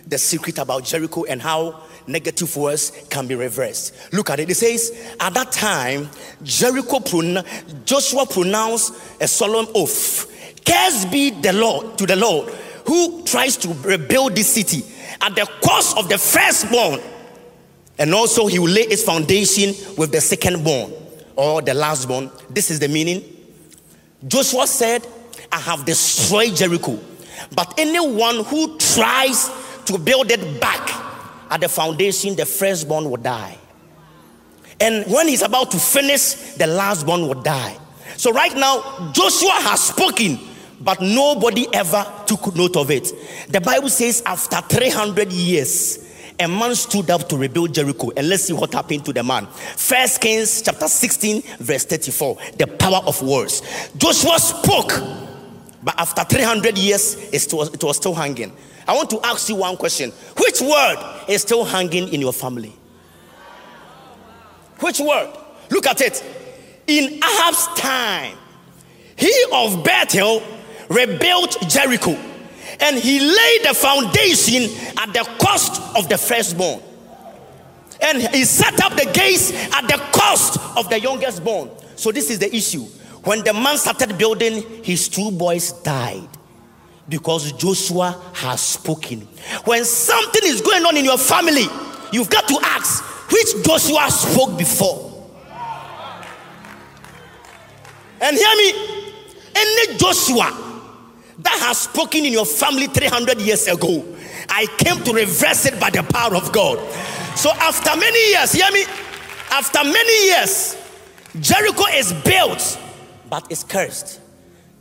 the 0.07 0.19
secret 0.19 0.59
about 0.59 0.85
Jericho 0.85 1.25
and 1.25 1.43
how 1.43 1.83
negative 2.07 2.57
words 2.57 2.93
can 3.11 3.27
be 3.27 3.35
reversed. 3.35 4.13
Look 4.13 4.31
at 4.31 4.39
it. 4.39 4.51
It 4.51 4.55
says, 4.55 5.17
At 5.19 5.35
that 5.35 5.51
time, 5.51 6.11
Jericho, 6.45 7.01
Joshua 7.85 8.27
pronounced 8.27 8.95
a 9.21 9.27
solemn 9.27 9.67
oath 9.75 10.36
Cursed 10.67 11.11
be 11.11 11.31
the 11.31 11.53
Lord 11.53 11.97
to 11.99 12.07
the 12.07 12.17
Lord 12.17 12.53
who 12.87 13.23
tries 13.25 13.57
to 13.59 13.69
rebuild 13.69 14.35
this 14.35 14.53
city 14.53 14.85
at 15.21 15.35
the 15.35 15.47
cost 15.63 15.97
of 15.99 16.09
the 16.09 16.19
firstborn. 16.19 17.01
And 17.99 18.15
also, 18.15 18.47
he 18.47 18.59
will 18.59 18.71
lay 18.71 18.83
its 18.83 19.03
foundation 19.03 19.75
with 19.97 20.13
the 20.13 20.19
secondborn 20.19 20.93
or 21.35 21.63
the 21.63 21.73
lastborn. 21.73 22.31
This 22.53 22.71
is 22.71 22.79
the 22.79 22.89
meaning. 22.89 23.25
Joshua 24.27 24.67
said, 24.67 25.07
I 25.51 25.59
have 25.61 25.85
destroyed 25.85 26.57
Jericho, 26.57 26.99
but 27.55 27.75
anyone 27.79 28.45
who 28.45 28.77
tries 28.79 29.51
to 29.87 29.99
build 29.99 30.31
it 30.31 30.61
back 30.61 30.91
at 31.51 31.61
the 31.61 31.69
foundation, 31.69 32.35
the 32.35 32.45
firstborn 32.45 33.09
will 33.09 33.17
die. 33.17 33.57
And 34.81 35.07
when 35.07 35.29
he's 35.29 35.43
about 35.43 35.71
to 35.71 35.79
finish, 35.79 36.35
the 36.55 36.65
lastborn 36.65 37.27
will 37.27 37.41
die. 37.41 37.77
So, 38.17 38.33
right 38.33 38.55
now, 38.55 39.11
Joshua 39.13 39.53
has 39.53 39.85
spoken 39.85 40.39
but 40.81 41.01
nobody 41.01 41.67
ever 41.73 42.05
took 42.27 42.55
note 42.55 42.77
of 42.77 42.91
it. 42.91 43.13
The 43.49 43.61
Bible 43.61 43.89
says, 43.89 44.23
after 44.27 44.61
300 44.61 45.33
years, 45.33 46.07
a 46.39 46.47
man 46.47 46.75
stood 46.75 47.11
up 47.11 47.29
to 47.29 47.37
rebuild 47.37 47.73
Jericho. 47.75 48.11
And 48.17 48.29
let's 48.29 48.45
see 48.45 48.53
what 48.53 48.73
happened 48.73 49.05
to 49.07 49.13
the 49.13 49.23
man. 49.23 49.47
First 49.47 50.21
Kings 50.21 50.63
chapter 50.63 50.89
16, 50.89 51.43
verse 51.61 51.85
34. 51.87 52.37
The 52.59 52.67
power 52.67 53.03
of 53.07 53.23
words. 53.23 53.63
Joshua 53.97 54.39
spoke, 54.39 54.93
but 55.83 55.99
after 55.99 56.25
300 56.25 56.77
years, 56.77 57.15
it 57.33 57.53
was, 57.53 57.73
it 57.73 57.83
was 57.83 57.97
still 57.97 58.15
hanging. 58.15 58.53
I 58.87 58.95
want 58.95 59.11
to 59.11 59.21
ask 59.25 59.49
you 59.49 59.57
one 59.57 59.77
question 59.77 60.13
Which 60.39 60.61
word 60.61 61.25
is 61.29 61.43
still 61.43 61.65
hanging 61.65 62.09
in 62.09 62.21
your 62.21 62.33
family? 62.33 62.75
Which 64.81 65.01
word? 65.01 65.33
Look 65.71 65.87
at 65.87 66.01
it. 66.03 66.23
In 66.87 67.15
Ahab's 67.15 67.67
time, 67.81 68.37
Hiel 69.17 69.53
of 69.53 69.83
Bethel 69.83 70.43
rebuilt 70.89 71.57
Jericho 71.69 72.17
and 72.81 72.99
he 72.99 73.21
laid 73.21 73.65
the 73.65 73.75
foundation 73.75 74.65
at 74.99 75.13
the 75.13 75.25
cost 75.39 75.81
of 75.97 76.09
the 76.09 76.19
firstborn. 76.19 76.83
And 78.03 78.23
he 78.23 78.45
set 78.45 78.81
up 78.83 78.93
the 78.93 79.11
gates 79.13 79.53
at 79.73 79.83
the 79.83 79.99
cost 80.13 80.61
of 80.77 80.91
the 80.91 81.01
youngest 81.01 81.43
born. 81.43 81.71
So, 81.97 82.13
this 82.13 82.31
is 82.31 82.39
the 82.39 82.55
issue. 82.55 82.83
When 83.25 83.43
the 83.43 83.55
man 83.55 83.79
started 83.79 84.19
building, 84.19 84.63
his 84.85 85.09
two 85.09 85.31
boys 85.31 85.73
died 85.73 86.29
because 87.09 87.53
Joshua 87.53 88.21
has 88.35 88.61
spoken. 88.61 89.21
When 89.65 89.85
something 89.85 90.43
is 90.45 90.61
going 90.61 90.85
on 90.85 90.97
in 90.97 91.05
your 91.05 91.19
family, 91.19 91.65
you've 92.13 92.31
got 92.31 92.47
to 92.49 92.59
ask 92.63 93.03
which 93.33 93.65
Joshua 93.65 94.11
spoke 94.11 94.59
before. 94.59 95.13
And 98.21 98.37
hear 98.37 98.57
me, 98.57 99.15
any 99.55 99.97
Joshua 99.99 100.66
that 101.39 101.59
has 101.61 101.79
spoken 101.79 102.25
in 102.25 102.33
your 102.33 102.47
family 102.47 102.87
300 102.87 103.41
years 103.41 103.67
ago, 103.67 104.05
I 104.49 104.67
came 104.79 105.03
to 105.05 105.13
reverse 105.13 105.67
it 105.67 105.79
by 105.79 105.91
the 105.91 106.03
power 106.03 106.35
of 106.35 106.53
God. 106.53 106.79
So 107.37 107.51
after 107.51 107.97
many 107.99 108.31
years, 108.31 108.53
hear 108.53 108.71
me, 108.73 108.85
after 109.51 109.85
many 109.85 110.27
years, 110.27 110.77
Jericho 111.41 111.85
is 111.93 112.13
built, 112.25 112.79
but 113.29 113.47
it's 113.51 113.65
cursed. 113.65 114.21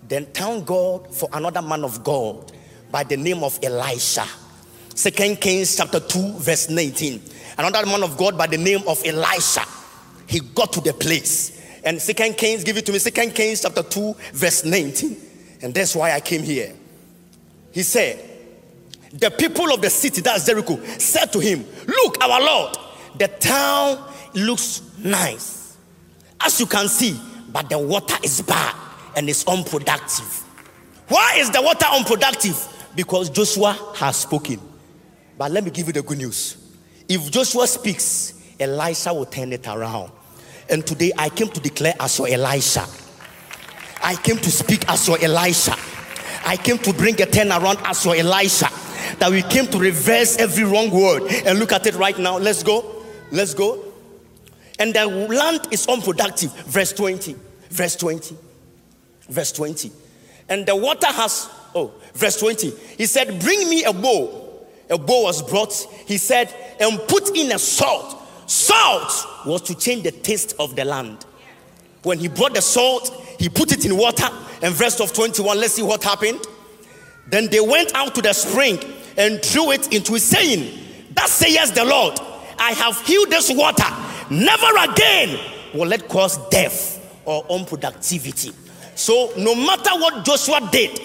Then 0.07 0.25
thank 0.27 0.65
God 0.65 1.13
for 1.13 1.27
another 1.33 1.61
man 1.61 1.83
of 1.83 2.03
God 2.03 2.51
by 2.91 3.03
the 3.03 3.17
name 3.17 3.43
of 3.43 3.59
Elisha. 3.61 4.25
Second 4.93 5.41
Kings 5.41 5.75
chapter 5.75 5.99
2, 5.99 6.33
verse 6.37 6.69
19. 6.69 7.21
Another 7.57 7.85
man 7.85 8.03
of 8.03 8.15
God 8.15 8.37
by 8.37 8.47
the 8.47 8.57
name 8.57 8.81
of 8.87 9.01
Elisha. 9.05 9.63
He 10.27 10.39
got 10.39 10.71
to 10.73 10.81
the 10.81 10.93
place. 10.93 11.61
And 11.83 12.01
Second 12.01 12.37
Kings, 12.37 12.63
give 12.63 12.77
it 12.77 12.85
to 12.85 12.93
me. 12.93 12.99
Second 12.99 13.35
Kings 13.35 13.61
chapter 13.61 13.83
2, 13.83 14.15
verse 14.33 14.63
19. 14.63 15.24
And 15.65 15.73
that's 15.73 15.95
why 15.95 16.11
I 16.11 16.19
came 16.19 16.43
here. 16.43 16.71
He 17.71 17.81
said, 17.81 18.23
The 19.11 19.31
people 19.31 19.73
of 19.73 19.81
the 19.81 19.89
city, 19.89 20.21
that's 20.21 20.45
Jericho, 20.45 20.79
said 20.99 21.33
to 21.33 21.39
him, 21.39 21.65
Look, 21.87 22.23
our 22.23 22.39
Lord, 22.39 22.77
the 23.17 23.27
town 23.27 24.07
looks 24.35 24.83
nice. 24.99 25.75
As 26.39 26.59
you 26.59 26.67
can 26.67 26.87
see, 26.87 27.19
but 27.51 27.67
the 27.67 27.79
water 27.79 28.15
is 28.23 28.41
bad 28.41 28.75
and 29.15 29.27
it's 29.27 29.43
unproductive. 29.47 30.43
Why 31.07 31.37
is 31.37 31.49
the 31.49 31.63
water 31.63 31.87
unproductive? 31.91 32.55
Because 32.95 33.31
Joshua 33.31 33.73
has 33.95 34.17
spoken. 34.17 34.59
But 35.35 35.49
let 35.49 35.63
me 35.63 35.71
give 35.71 35.87
you 35.87 35.93
the 35.93 36.03
good 36.03 36.19
news. 36.19 36.57
If 37.09 37.31
Joshua 37.31 37.65
speaks, 37.65 38.39
Elisha 38.59 39.11
will 39.11 39.25
turn 39.25 39.51
it 39.51 39.67
around. 39.67 40.11
And 40.69 40.85
today 40.85 41.11
I 41.17 41.29
came 41.29 41.47
to 41.47 41.59
declare 41.59 41.95
as 41.99 42.19
your 42.19 42.27
Elisha. 42.27 42.85
I 44.05 44.13
came 44.13 44.37
to 44.37 44.51
speak 44.51 44.87
as 44.87 45.07
your 45.07 45.17
Elisha. 45.19 45.75
I 46.45 46.57
came 46.57 46.77
to 46.77 46.93
bring 46.93 47.19
a 47.19 47.25
turn 47.25 47.51
around 47.51 47.79
as 47.85 48.05
your 48.05 48.15
Elisha. 48.15 48.69
That 49.17 49.31
we 49.31 49.41
came 49.41 49.65
to 49.67 49.79
reverse 49.79 50.37
every 50.37 50.63
wrong 50.63 50.91
word. 50.91 51.23
And 51.43 51.57
look 51.57 51.71
at 51.71 51.87
it 51.87 51.95
right 51.95 52.17
now. 52.19 52.37
Let's 52.37 52.61
go. 52.61 53.03
Let's 53.31 53.55
go. 53.55 53.83
And 54.77 54.93
the 54.93 55.07
land 55.07 55.69
is 55.71 55.87
unproductive. 55.87 56.53
Verse 56.65 56.93
20. 56.93 57.35
Verse 57.69 57.95
20. 57.95 58.37
Verse 59.27 59.51
20. 59.53 59.91
And 60.49 60.67
the 60.67 60.75
water 60.75 61.07
has, 61.07 61.49
oh, 61.73 61.91
verse 62.13 62.39
20. 62.39 62.69
He 62.99 63.07
said, 63.07 63.39
Bring 63.39 63.67
me 63.67 63.85
a 63.85 63.93
bowl. 63.93 64.69
A 64.91 64.99
bowl 64.99 65.23
was 65.23 65.41
brought. 65.41 65.73
He 66.05 66.19
said, 66.19 66.53
And 66.79 66.99
put 67.07 67.35
in 67.35 67.51
a 67.53 67.57
salt. 67.57 68.21
Salt 68.45 69.47
was 69.47 69.63
to 69.63 69.73
change 69.73 70.03
the 70.03 70.11
taste 70.11 70.53
of 70.59 70.75
the 70.75 70.85
land. 70.85 71.25
When 72.03 72.19
he 72.19 72.27
brought 72.27 72.53
the 72.53 72.61
salt, 72.61 73.24
he 73.39 73.49
put 73.49 73.71
it 73.71 73.85
in 73.85 73.97
water. 73.97 74.27
And 74.61 74.73
verse 74.73 74.99
of 74.99 75.13
21, 75.13 75.59
let's 75.59 75.73
see 75.73 75.83
what 75.83 76.03
happened. 76.03 76.39
Then 77.27 77.49
they 77.49 77.59
went 77.59 77.93
out 77.93 78.15
to 78.15 78.21
the 78.21 78.33
spring 78.33 78.79
and 79.17 79.41
threw 79.41 79.71
it 79.71 79.93
into 79.93 80.15
it, 80.15 80.21
saying, 80.21 80.79
That 81.13 81.29
says 81.29 81.71
the 81.71 81.85
Lord, 81.85 82.19
I 82.59 82.71
have 82.71 83.01
healed 83.01 83.29
this 83.29 83.51
water. 83.51 83.85
Never 84.29 84.91
again 84.91 85.39
will 85.73 85.91
it 85.91 86.07
cause 86.07 86.37
death 86.49 87.21
or 87.25 87.43
unproductivity. 87.45 88.53
So, 88.95 89.31
no 89.37 89.55
matter 89.55 89.91
what 89.99 90.23
Joshua 90.23 90.69
did, 90.71 90.99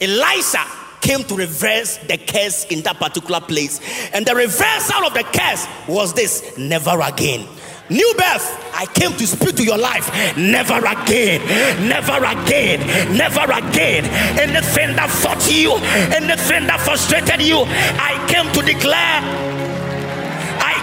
Elisha 0.00 0.64
came 1.00 1.24
to 1.24 1.34
reverse 1.34 1.96
the 1.96 2.18
curse 2.18 2.66
in 2.66 2.82
that 2.82 2.96
particular 2.96 3.40
place. 3.40 3.80
And 4.12 4.26
the 4.26 4.34
reversal 4.34 5.06
of 5.06 5.14
the 5.14 5.24
curse 5.24 5.66
was 5.88 6.12
this 6.12 6.56
never 6.58 7.00
again. 7.00 7.46
New 7.90 8.14
birth, 8.16 8.46
I 8.72 8.86
came 8.86 9.10
to 9.18 9.26
speak 9.26 9.56
to 9.56 9.64
your 9.64 9.76
life. 9.76 10.06
Never 10.36 10.78
again, 10.78 11.42
never 11.88 12.22
again, 12.22 12.78
never 13.16 13.42
again. 13.50 14.04
Anything 14.38 14.94
that 14.94 15.10
fought 15.10 15.42
you, 15.50 15.74
anything 16.14 16.68
that 16.70 16.78
frustrated 16.86 17.42
you, 17.42 17.64
I 17.66 18.14
came 18.30 18.46
to 18.54 18.62
declare 18.62 19.49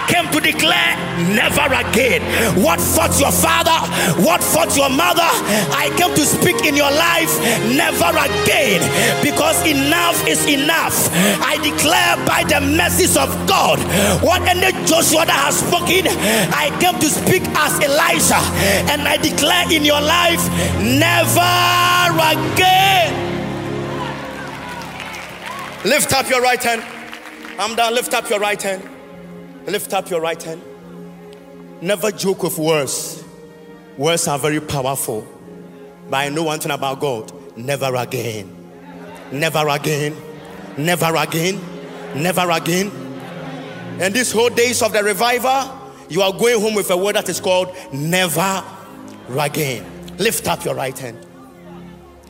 came 0.08 0.26
to 0.32 0.40
declare 0.40 0.96
never 1.30 1.68
again. 1.68 2.24
What 2.56 2.80
fought 2.80 3.14
your 3.20 3.32
father, 3.32 3.76
what 4.24 4.42
fought 4.42 4.76
your 4.76 4.90
mother, 4.90 5.28
I 5.76 5.92
came 5.96 6.14
to 6.14 6.24
speak 6.24 6.64
in 6.64 6.74
your 6.74 6.90
life 6.90 7.30
never 7.76 8.10
again 8.10 8.80
because 9.22 9.60
enough 9.68 10.16
is 10.26 10.46
enough. 10.46 10.96
I 11.44 11.60
declare 11.62 12.16
by 12.26 12.44
the 12.48 12.60
mercies 12.60 13.16
of 13.16 13.28
God, 13.46 13.78
what 14.22 14.42
ended 14.42 14.74
Joshua 14.86 15.26
that 15.26 15.40
has 15.46 15.60
spoken, 15.60 16.08
I 16.52 16.72
came 16.80 16.98
to 16.98 17.08
speak 17.08 17.44
as 17.54 17.78
Elijah, 17.84 18.42
and 18.90 19.06
I 19.06 19.16
declare 19.16 19.70
in 19.70 19.84
your 19.84 20.00
life 20.00 20.42
never 20.80 21.44
again. 22.32 23.28
Lift 25.84 26.12
up 26.12 26.28
your 26.28 26.42
right 26.42 26.62
hand. 26.62 26.82
I'm 27.58 27.74
done. 27.74 27.94
Lift 27.94 28.14
up 28.14 28.28
your 28.28 28.40
right 28.40 28.60
hand. 28.60 28.97
Lift 29.68 29.92
up 29.92 30.08
your 30.08 30.22
right 30.22 30.42
hand. 30.42 30.62
Never 31.82 32.10
joke 32.10 32.42
with 32.42 32.58
words. 32.58 33.22
Words 33.98 34.26
are 34.26 34.38
very 34.38 34.60
powerful. 34.60 35.28
But 36.08 36.16
I 36.16 36.28
know 36.30 36.44
one 36.44 36.58
thing 36.58 36.72
about 36.72 37.00
God 37.00 37.30
never 37.54 37.94
again. 37.96 38.54
Never 39.30 39.68
again. 39.68 40.16
Never 40.78 41.14
again. 41.14 41.60
Never 42.14 42.50
again. 42.50 42.90
And 44.00 44.14
these 44.14 44.32
whole 44.32 44.48
days 44.48 44.80
of 44.80 44.94
the 44.94 45.04
revival, 45.04 45.78
you 46.08 46.22
are 46.22 46.32
going 46.32 46.60
home 46.62 46.74
with 46.74 46.90
a 46.90 46.96
word 46.96 47.16
that 47.16 47.28
is 47.28 47.38
called 47.38 47.68
never 47.92 48.64
again. 49.38 49.84
Lift 50.16 50.48
up 50.48 50.64
your 50.64 50.76
right 50.76 50.98
hand. 50.98 51.26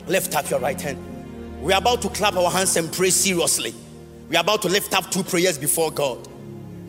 Lift 0.07 0.35
up 0.35 0.49
your 0.49 0.59
right 0.59 0.79
hand. 0.81 1.61
We 1.61 1.71
are 1.71 1.79
about 1.79 2.01
to 2.01 2.09
clap 2.09 2.35
our 2.35 2.51
hands 2.51 2.75
and 2.75 2.91
pray 2.91 3.11
seriously. 3.11 3.73
We 4.27 4.35
are 4.35 4.41
about 4.41 4.61
to 4.63 4.67
lift 4.67 4.93
up 4.93 5.09
two 5.09 5.23
prayers 5.23 5.57
before 5.57 5.89
God. 5.89 6.27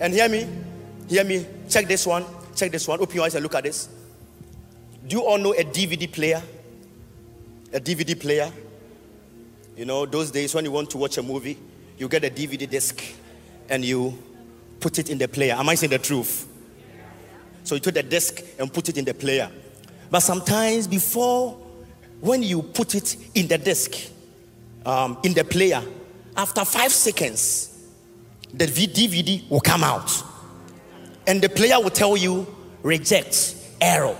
And 0.01 0.15
hear 0.15 0.29
me, 0.29 0.49
hear 1.09 1.25
me. 1.25 1.47
Check 1.69 1.87
this 1.87 2.07
one. 2.07 2.25
Check 2.57 2.73
this 2.73 2.89
one. 2.89 3.01
Open 3.01 3.15
your 3.15 3.25
eyes 3.25 3.35
and 3.35 3.43
look 3.43 3.55
at 3.55 3.65
this. 3.65 3.89
Do 5.07 5.17
you 5.17 5.25
all 5.25 5.39
know 5.39 5.53
a 5.53 5.63
DVD 5.63 6.11
player? 6.11 6.43
A 7.73 7.81
DVD 7.81 8.19
player. 8.19 8.51
You 9.77 9.85
know, 9.85 10.07
those 10.07 10.31
days 10.31 10.55
when 10.55 10.65
you 10.65 10.71
want 10.71 10.91
to 10.91 10.99
watch 10.99 11.19
a 11.19 11.23
movie, 11.23 11.59
you 11.99 12.09
get 12.09 12.25
a 12.25 12.31
DVD 12.31 12.69
disc 12.69 13.03
and 13.69 13.85
you 13.85 14.17
put 14.81 14.99
it 14.99 15.11
in 15.11 15.19
the 15.19 15.29
player. 15.29 15.55
Am 15.55 15.69
I 15.69 15.75
saying 15.75 15.91
the 15.91 15.99
truth? 15.99 16.49
So 17.65 17.75
you 17.75 17.81
took 17.81 17.95
the 17.95 18.03
disc 18.03 18.43
and 18.59 18.73
put 18.73 18.89
it 18.89 18.97
in 18.97 19.05
the 19.05 19.15
player. 19.15 19.51
But 20.11 20.21
sometimes 20.21 20.87
before, 20.87 21.53
when 22.21 22.43
you 22.43 22.63
put 22.63 22.95
it 22.95 23.17
in 23.35 23.47
the 23.49 23.59
disc, 23.59 24.11
um, 24.85 25.19
in 25.23 25.35
the 25.35 25.45
player, 25.45 25.83
after 26.37 26.65
five 26.65 26.91
seconds, 26.91 27.70
the 28.55 28.67
DVD 28.67 29.49
will 29.49 29.61
come 29.61 29.85
out. 29.85 30.11
And 31.27 31.41
the 31.41 31.49
player 31.49 31.81
will 31.81 31.91
tell 31.91 32.17
you, 32.17 32.47
reject, 32.83 33.57
error. 33.81 34.17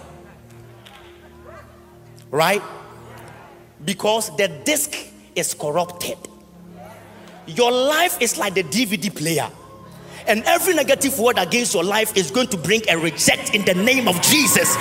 Right? 2.31 2.63
Because 3.85 4.35
the 4.37 4.49
disc 4.65 4.95
is 5.35 5.55
corrupted. 5.55 6.19
Your 7.47 7.73
life 7.73 8.21
is 8.21 8.39
like 8.39 8.55
the 8.55 8.63
DVD 8.63 9.15
player. 9.15 9.51
And 10.27 10.45
every 10.45 10.75
negative 10.75 11.19
word 11.19 11.39
against 11.39 11.75
your 11.75 11.83
life 11.83 12.17
is 12.17 12.31
going 12.31 12.49
to 12.49 12.57
bring 12.57 12.83
a 12.89 12.97
reject 12.97 13.55
in 13.55 13.65
the 13.65 13.75
name 13.75 14.07
of 14.07 14.21
Jesus. 14.23 14.77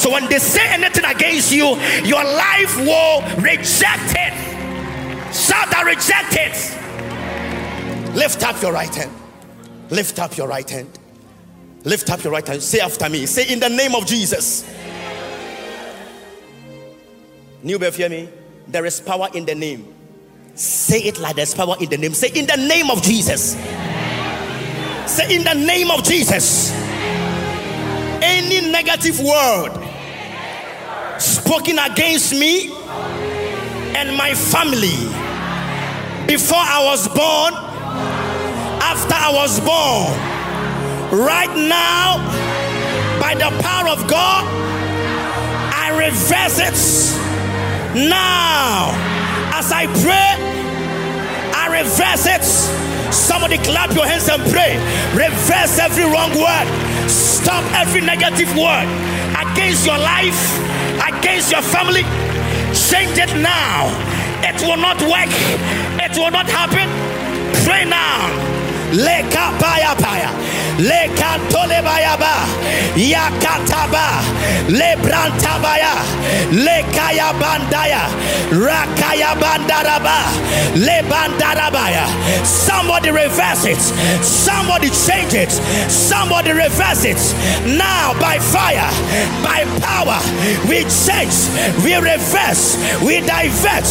So 0.00 0.10
when 0.10 0.28
they 0.28 0.38
say 0.38 0.66
anything 0.68 1.04
against 1.04 1.52
you, 1.52 1.76
your 2.04 2.24
life 2.24 2.76
will 2.78 3.20
reject 3.42 4.14
it. 4.16 4.32
Shout, 5.34 5.74
I 5.74 5.82
reject 5.82 6.36
it. 6.36 6.80
Lift 8.14 8.44
up 8.44 8.62
your 8.62 8.72
right 8.72 8.94
hand. 8.94 9.10
Lift 9.90 10.18
up 10.20 10.36
your 10.36 10.46
right 10.46 10.68
hand. 10.68 10.98
Lift 11.82 12.10
up 12.10 12.22
your 12.22 12.32
right 12.32 12.46
hand. 12.46 12.62
Say 12.62 12.80
after 12.80 13.08
me. 13.08 13.26
Say 13.26 13.52
in 13.52 13.60
the 13.60 13.68
name 13.68 13.94
of 13.94 14.06
Jesus. 14.06 14.64
New 17.62 17.78
birth, 17.78 17.96
hear 17.96 18.08
me? 18.08 18.28
There 18.68 18.86
is 18.86 19.00
power 19.00 19.28
in 19.34 19.44
the 19.44 19.54
name. 19.54 19.92
Say 20.54 21.00
it 21.00 21.18
like 21.18 21.34
there's 21.34 21.54
power 21.54 21.74
in 21.80 21.90
the 21.90 21.98
name. 21.98 22.14
Say 22.14 22.28
in 22.28 22.46
the 22.46 22.56
name 22.56 22.90
of 22.90 23.02
Jesus. 23.02 23.54
Say 25.06 25.34
in 25.34 25.44
the 25.44 25.54
name 25.54 25.90
of 25.90 26.04
Jesus. 26.04 26.72
Any 28.22 28.70
negative 28.70 29.18
word 29.20 29.72
spoken 31.18 31.78
against 31.78 32.32
me 32.32 32.70
and 33.96 34.16
my 34.16 34.34
family 34.34 35.08
before 36.26 36.58
I 36.58 36.84
was 36.84 37.08
born 37.08 37.63
after 39.04 39.16
I 39.16 39.32
was 39.32 39.60
born. 39.60 40.12
Right 41.20 41.52
now, 41.56 42.18
by 43.20 43.34
the 43.34 43.50
power 43.62 43.88
of 43.88 44.06
God, 44.08 44.44
I 45.72 45.90
reverse 46.06 46.58
it 46.58 46.78
Now, 47.94 48.90
as 49.52 49.70
I 49.72 49.86
pray, 50.02 50.30
I 51.54 51.82
reverse 51.82 52.26
it. 52.26 52.44
Somebody 53.12 53.58
clap 53.58 53.94
your 53.94 54.06
hands 54.06 54.28
and 54.28 54.42
pray. 54.50 54.76
Reverse 55.14 55.78
every 55.78 56.04
wrong 56.04 56.32
word. 56.34 56.66
Stop 57.08 57.64
every 57.74 58.00
negative 58.00 58.50
word 58.56 58.88
against 59.38 59.86
your 59.86 59.98
life, 59.98 60.40
against 61.06 61.52
your 61.52 61.62
family. 61.62 62.02
Change 62.74 63.18
it 63.18 63.36
now. 63.38 63.86
It 64.42 64.60
will 64.62 64.78
not 64.78 65.00
work. 65.02 65.30
It 66.02 66.16
will 66.18 66.30
not 66.30 66.48
happen. 66.48 66.88
Pray 67.64 67.84
now. 67.84 68.43
Leka 68.94 69.50
paya 69.58 69.94
paya. 69.98 70.30
Leka 70.78 71.38
tole 71.50 71.82
baya 71.82 72.14
ba. 72.16 72.46
Yakataba. 72.94 74.22
Lebrantabaya. 74.70 75.98
Lekaya 76.54 77.34
bandaya. 77.34 78.06
Rakaya 78.54 79.34
bandaraba. 79.34 80.18
Lebandarabaya. 80.78 82.06
Somebody 82.46 83.10
reverse 83.10 83.66
it. 83.66 83.82
Somebody 84.22 84.90
change 84.90 85.34
it. 85.34 85.50
Somebody 85.90 86.52
reverse 86.52 87.04
it. 87.04 87.18
Now 87.66 88.14
by 88.20 88.38
fire, 88.38 88.90
by 89.42 89.64
power, 89.82 90.20
we 90.68 90.86
change, 90.86 91.34
we 91.82 91.94
reverse, 91.96 92.76
we 93.02 93.20
divert 93.20 93.86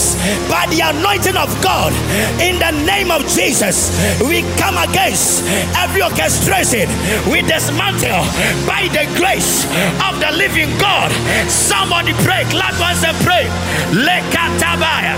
by 0.47 0.65
the 0.69 0.79
anointing 0.83 1.35
of 1.35 1.49
God. 1.61 1.91
In 2.39 2.59
the 2.59 2.71
name 2.85 3.11
of 3.11 3.27
Jesus, 3.27 3.91
we 4.23 4.43
come 4.55 4.77
again 4.77 4.92
against 4.93 5.41
every 5.75 6.01
orchestration 6.03 6.86
we 7.32 7.41
dismantle 7.41 8.21
by 8.69 8.86
the 8.93 9.10
grace 9.17 9.65
of 10.06 10.19
the 10.21 10.29
living 10.38 10.69
God. 10.77 11.10
Somebody 11.49 12.13
pray, 12.21 12.45
clap 12.53 12.77
once 12.79 13.03
and 13.03 13.17
pray. 13.25 13.49
Lekatabaya, 13.89 15.17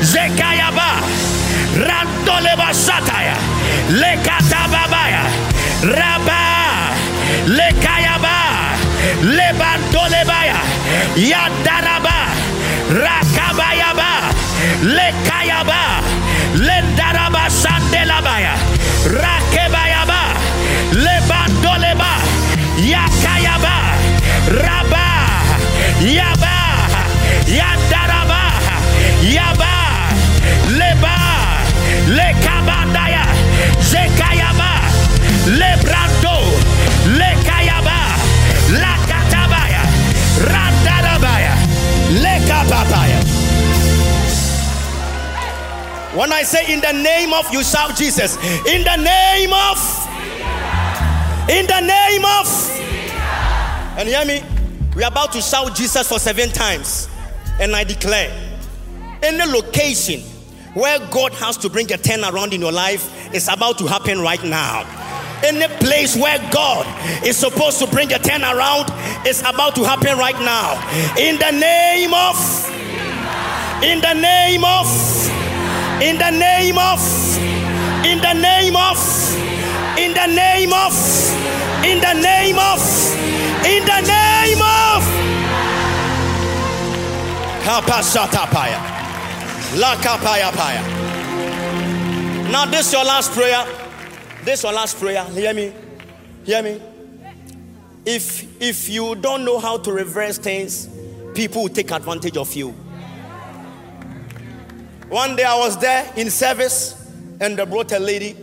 Zekayaba, 0.00 1.04
Rantoleba 1.76 2.72
Sataya, 2.72 3.36
Lekatababaya, 4.00 5.24
Rabba, 5.84 6.40
Lekayaba, 7.52 8.36
Lebantolebaya, 9.36 10.60
Yadaraba, 11.30 12.18
Rakabayaba, 13.04 14.32
Lekayaba, 14.96 16.00
Lendaraba 16.56 17.44
Sandelabaya. 17.50 18.56
Rakebayaba, 19.06 20.34
Lebandoleba, 20.92 22.12
Yakayaba, 22.82 23.76
Raba, 24.50 25.06
Yaba, 26.02 26.56
Yandaraba, 27.46 28.42
Yaba, 29.22 29.74
Leba, 30.78 31.16
Lekabandaya, 32.18 33.24
Zekayaba, 33.78 34.70
Lebrando, 35.60 36.36
Lekayaba, 37.18 37.98
Lakatabaya, 38.82 39.82
Randarabaya, 40.50 41.54
Lekapapaya. 42.22 43.25
When 46.16 46.32
I 46.32 46.44
say 46.44 46.72
in 46.72 46.80
the 46.80 46.92
name 46.92 47.34
of, 47.34 47.52
you 47.52 47.62
shout 47.62 47.94
Jesus. 47.94 48.36
In 48.64 48.82
the 48.84 48.96
name 48.96 49.52
of. 49.52 49.76
In 51.50 51.66
the 51.66 51.80
name 51.80 52.24
of. 52.24 52.46
And 53.98 54.08
hear 54.08 54.24
me? 54.24 54.42
We 54.96 55.04
are 55.04 55.10
about 55.10 55.32
to 55.32 55.42
shout 55.42 55.74
Jesus 55.74 56.08
for 56.08 56.18
seven 56.18 56.48
times. 56.48 57.10
And 57.60 57.76
I 57.76 57.84
declare 57.84 58.32
any 59.22 59.44
location 59.52 60.22
where 60.72 60.98
God 61.10 61.34
has 61.34 61.58
to 61.58 61.68
bring 61.68 61.92
a 61.92 61.98
turn 61.98 62.24
around 62.24 62.54
in 62.54 62.62
your 62.62 62.72
life 62.72 63.34
is 63.34 63.48
about 63.48 63.76
to 63.78 63.86
happen 63.86 64.20
right 64.20 64.42
now. 64.42 64.84
Any 65.44 65.66
place 65.84 66.16
where 66.16 66.38
God 66.50 66.86
is 67.26 67.36
supposed 67.36 67.78
to 67.80 67.86
bring 67.86 68.10
a 68.14 68.18
turn 68.18 68.42
around 68.42 68.90
is 69.26 69.40
about 69.40 69.74
to 69.74 69.84
happen 69.84 70.16
right 70.16 70.38
now. 70.40 70.80
In 71.18 71.36
the 71.36 71.50
name 71.50 72.14
of. 72.14 72.36
In 73.84 74.00
the 74.00 74.14
name 74.14 74.64
of. 74.64 75.45
In 76.02 76.18
the 76.18 76.30
name 76.30 76.78
of, 76.78 77.00
in 78.04 78.20
the 78.20 78.32
name 78.34 78.76
of, 78.76 78.98
in 79.98 80.12
the 80.12 80.26
name 80.26 80.72
of, 80.72 80.92
in 81.84 82.00
the 82.00 82.12
name 82.12 82.58
of, 82.58 82.80
in 83.64 83.82
the 83.84 84.00
name 84.02 84.60
of. 84.60 85.02
Kapasatapaya. 87.64 88.78
La 89.78 89.96
kapaya 89.96 90.50
paya. 90.52 90.82
Now, 92.52 92.66
this 92.66 92.86
is 92.88 92.92
your 92.92 93.04
last 93.04 93.32
prayer. 93.32 93.64
This 94.44 94.60
is 94.60 94.64
your 94.64 94.72
last 94.74 94.98
prayer. 95.00 95.24
Hear 95.24 95.54
me. 95.54 95.72
Hear 96.44 96.62
me. 96.62 96.80
If 98.04 98.62
if 98.62 98.88
you 98.88 99.16
don't 99.16 99.44
know 99.44 99.58
how 99.58 99.78
to 99.78 99.92
reverse 99.92 100.38
things, 100.38 100.88
people 101.34 101.62
will 101.62 101.68
take 101.70 101.90
advantage 101.90 102.36
of 102.36 102.54
you. 102.54 102.74
One 105.08 105.36
day 105.36 105.44
I 105.44 105.56
was 105.56 105.78
there 105.78 106.12
in 106.16 106.30
service 106.30 107.10
and 107.40 107.56
they 107.56 107.64
brought 107.64 107.92
a 107.92 107.98
lady. 107.98 108.36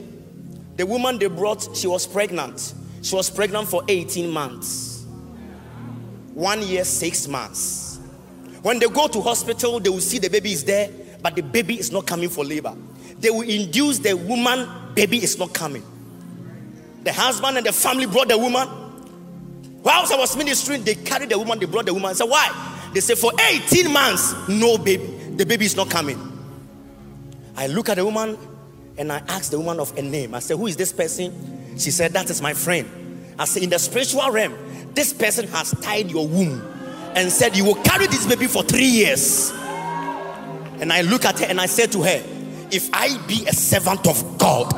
The 0.77 0.85
woman 0.85 1.19
they 1.19 1.27
brought, 1.27 1.75
she 1.75 1.87
was 1.87 2.07
pregnant. 2.07 2.73
She 3.01 3.15
was 3.15 3.29
pregnant 3.29 3.67
for 3.67 3.83
18 3.87 4.29
months. 4.29 5.05
One 6.33 6.61
year, 6.61 6.85
six 6.85 7.27
months. 7.27 7.99
When 8.61 8.79
they 8.79 8.87
go 8.87 9.07
to 9.07 9.21
hospital, 9.21 9.79
they 9.81 9.89
will 9.89 9.99
see 9.99 10.19
the 10.19 10.29
baby 10.29 10.53
is 10.53 10.63
there, 10.63 10.89
but 11.21 11.35
the 11.35 11.41
baby 11.43 11.77
is 11.77 11.91
not 11.91 12.07
coming 12.07 12.29
for 12.29 12.45
labor. 12.45 12.75
They 13.19 13.29
will 13.29 13.41
induce 13.47 13.99
the 13.99 14.15
woman, 14.15 14.69
baby 14.95 15.21
is 15.21 15.37
not 15.37 15.53
coming. 15.53 15.83
The 17.03 17.11
husband 17.11 17.57
and 17.57 17.65
the 17.65 17.73
family 17.73 18.05
brought 18.05 18.29
the 18.29 18.37
woman. 18.37 18.69
Whilst 19.83 20.13
I 20.13 20.17
was 20.17 20.35
ministering, 20.37 20.83
they 20.83 20.95
carried 20.95 21.29
the 21.29 21.37
woman, 21.37 21.59
they 21.59 21.65
brought 21.65 21.85
the 21.85 21.93
woman. 21.93 22.11
I 22.11 22.13
said, 22.13 22.29
Why? 22.29 22.89
They 22.93 23.01
said, 23.01 23.17
For 23.17 23.33
18 23.37 23.91
months, 23.91 24.33
no 24.47 24.77
baby. 24.77 25.05
The 25.35 25.45
baby 25.45 25.65
is 25.65 25.75
not 25.75 25.89
coming. 25.89 26.32
I 27.55 27.67
look 27.67 27.89
at 27.89 27.95
the 27.97 28.05
woman 28.05 28.37
and 28.97 29.11
I 29.11 29.17
ask 29.27 29.51
the 29.51 29.59
woman 29.59 29.79
of 29.79 29.95
a 29.97 30.01
name. 30.01 30.33
I 30.33 30.39
said, 30.39 30.57
Who 30.57 30.67
is 30.67 30.75
this 30.75 30.91
person? 30.91 31.77
She 31.77 31.91
said, 31.91 32.13
That 32.13 32.29
is 32.29 32.41
my 32.41 32.53
friend. 32.53 32.89
I 33.37 33.45
said, 33.45 33.63
In 33.63 33.69
the 33.69 33.79
spiritual 33.79 34.29
realm, 34.31 34.55
this 34.93 35.13
person 35.13 35.47
has 35.47 35.71
tied 35.81 36.11
your 36.11 36.27
womb 36.27 36.61
and 37.15 37.31
said, 37.31 37.55
You 37.55 37.65
will 37.65 37.81
carry 37.83 38.07
this 38.07 38.25
baby 38.25 38.47
for 38.47 38.63
three 38.63 38.85
years. 38.85 39.51
And 40.79 40.91
I 40.91 41.01
look 41.01 41.25
at 41.25 41.39
her 41.39 41.45
and 41.45 41.61
I 41.61 41.67
said 41.67 41.91
to 41.93 42.01
her, 42.03 42.23
If 42.71 42.89
I 42.93 43.17
be 43.27 43.45
a 43.45 43.53
servant 43.53 44.07
of 44.07 44.37
God, 44.37 44.73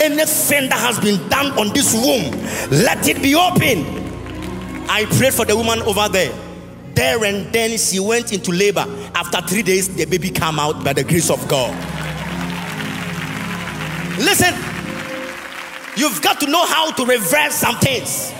anything 0.00 0.68
that 0.68 0.78
has 0.78 1.00
been 1.00 1.28
done 1.28 1.58
on 1.58 1.72
this 1.72 1.94
womb, 1.94 2.30
let 2.70 3.08
it 3.08 3.22
be 3.22 3.34
open. 3.34 4.06
I 4.90 5.04
prayed 5.16 5.34
for 5.34 5.44
the 5.44 5.56
woman 5.56 5.82
over 5.82 6.08
there. 6.08 6.32
There 6.94 7.24
and 7.24 7.52
then 7.52 7.78
she 7.78 8.00
went 8.00 8.32
into 8.32 8.50
labor. 8.50 8.84
After 9.14 9.40
three 9.42 9.62
days, 9.62 9.94
the 9.94 10.04
baby 10.04 10.30
came 10.30 10.58
out 10.58 10.82
by 10.84 10.92
the 10.92 11.04
grace 11.04 11.30
of 11.30 11.46
God. 11.46 11.97
Listen, 14.18 14.52
you've 15.96 16.20
got 16.20 16.40
to 16.40 16.50
know 16.50 16.66
how 16.66 16.90
to 16.90 17.04
reverse 17.04 17.54
some 17.54 17.76
things. 17.76 18.32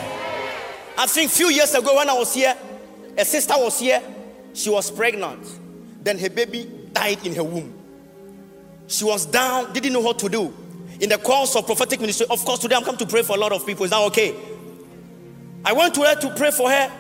I 0.97 1.07
think 1.07 1.31
a 1.31 1.35
few 1.35 1.49
years 1.49 1.73
ago 1.75 1.95
when 1.97 2.11
I 2.11 2.15
was 2.15 2.35
here, 2.35 2.57
a 3.17 3.25
sister 3.25 3.55
was 3.57 3.79
here, 3.79 4.03
she 4.55 4.71
was 4.71 4.91
pregnant. 4.91 5.47
Then 6.03 6.19
her 6.19 6.31
baby 6.31 6.69
died 6.93 7.25
in 7.25 7.35
her 7.37 7.45
womb. 7.45 7.75
She 8.89 9.05
was 9.05 9.27
down, 9.27 9.73
didn't 9.73 9.93
know 9.93 10.01
what 10.01 10.19
to 10.19 10.29
do. 10.29 10.53
In 11.01 11.11
the 11.11 11.19
course 11.19 11.55
of 11.55 11.67
prophetic 11.67 12.01
ministry, 12.01 12.27
of 12.29 12.45
course, 12.45 12.59
today 12.59 12.75
I'm 12.75 12.83
come 12.83 12.97
to 12.97 13.07
pray 13.07 13.23
for 13.23 13.37
a 13.37 13.39
lot 13.39 13.53
of 13.53 13.65
people. 13.65 13.85
Is 13.85 13.91
that 13.91 14.01
okay? 14.09 14.35
I 15.65 15.73
went 15.73 15.95
to 15.95 16.03
her 16.03 16.17
to 16.17 16.35
pray 16.35 16.51
for 16.51 16.69
her. 16.69 16.91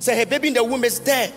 Say 0.00 0.18
her 0.18 0.26
baby 0.26 0.48
in 0.48 0.54
the 0.54 0.64
womb 0.64 0.82
is 0.82 0.98
dead. 0.98 1.32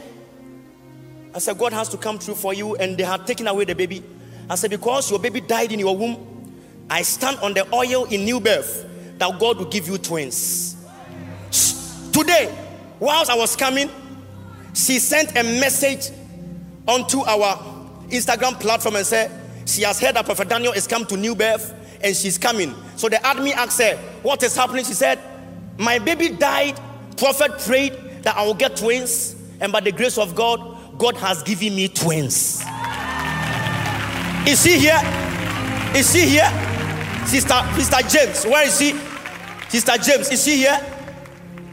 I 1.35 1.39
said, 1.39 1.57
God 1.57 1.73
has 1.73 1.89
to 1.89 1.97
come 1.97 2.17
through 2.17 2.35
for 2.35 2.53
you, 2.53 2.75
and 2.75 2.97
they 2.97 3.03
had 3.03 3.27
taken 3.27 3.47
away 3.47 3.65
the 3.65 3.75
baby. 3.75 4.03
I 4.49 4.55
said, 4.55 4.71
because 4.71 5.09
your 5.11 5.19
baby 5.19 5.41
died 5.41 5.71
in 5.71 5.79
your 5.79 5.95
womb, 5.95 6.30
I 6.91 7.03
stand 7.03 7.39
on 7.39 7.53
the 7.53 7.65
oil 7.73 8.03
in 8.03 8.25
new 8.25 8.41
birth 8.41 8.85
that 9.17 9.39
God 9.39 9.57
will 9.57 9.65
give 9.65 9.87
you 9.87 9.97
twins. 9.97 10.75
Today, 12.11 12.53
whilst 12.99 13.31
I 13.31 13.35
was 13.35 13.55
coming, 13.55 13.89
she 14.73 14.99
sent 14.99 15.37
a 15.37 15.43
message 15.43 16.09
onto 16.85 17.21
our 17.21 17.55
Instagram 18.09 18.59
platform 18.59 18.97
and 18.97 19.05
said 19.05 19.31
she 19.65 19.83
has 19.83 20.01
heard 20.01 20.15
that 20.15 20.25
Prophet 20.25 20.49
Daniel 20.49 20.73
is 20.73 20.85
come 20.85 21.05
to 21.05 21.15
new 21.15 21.33
birth 21.33 21.73
and 22.03 22.13
she's 22.13 22.37
coming. 22.37 22.75
So 22.97 23.07
the 23.07 23.15
admin 23.17 23.53
asked 23.53 23.81
her, 23.81 23.95
What 24.21 24.43
is 24.43 24.53
happening? 24.53 24.83
She 24.83 24.93
said, 24.93 25.17
My 25.77 25.97
baby 25.97 26.27
died. 26.27 26.77
Prophet 27.15 27.57
prayed 27.59 27.93
that 28.23 28.35
I 28.35 28.45
will 28.45 28.53
get 28.53 28.75
twins, 28.75 29.37
and 29.61 29.71
by 29.71 29.79
the 29.79 29.93
grace 29.93 30.17
of 30.17 30.35
God, 30.35 30.97
God 30.97 31.15
has 31.17 31.41
given 31.43 31.73
me 31.73 31.87
twins. 31.87 32.61
Is 34.45 34.61
she 34.61 34.77
here? 34.77 34.99
Is 35.95 36.11
she 36.11 36.27
here? 36.27 36.70
Sister, 37.25 37.61
Sister 37.75 38.07
James, 38.07 38.45
where 38.45 38.67
is 38.67 38.77
she? 38.77 38.93
Sister 39.69 39.97
James, 39.97 40.29
is 40.31 40.43
she 40.43 40.57
here? 40.57 40.79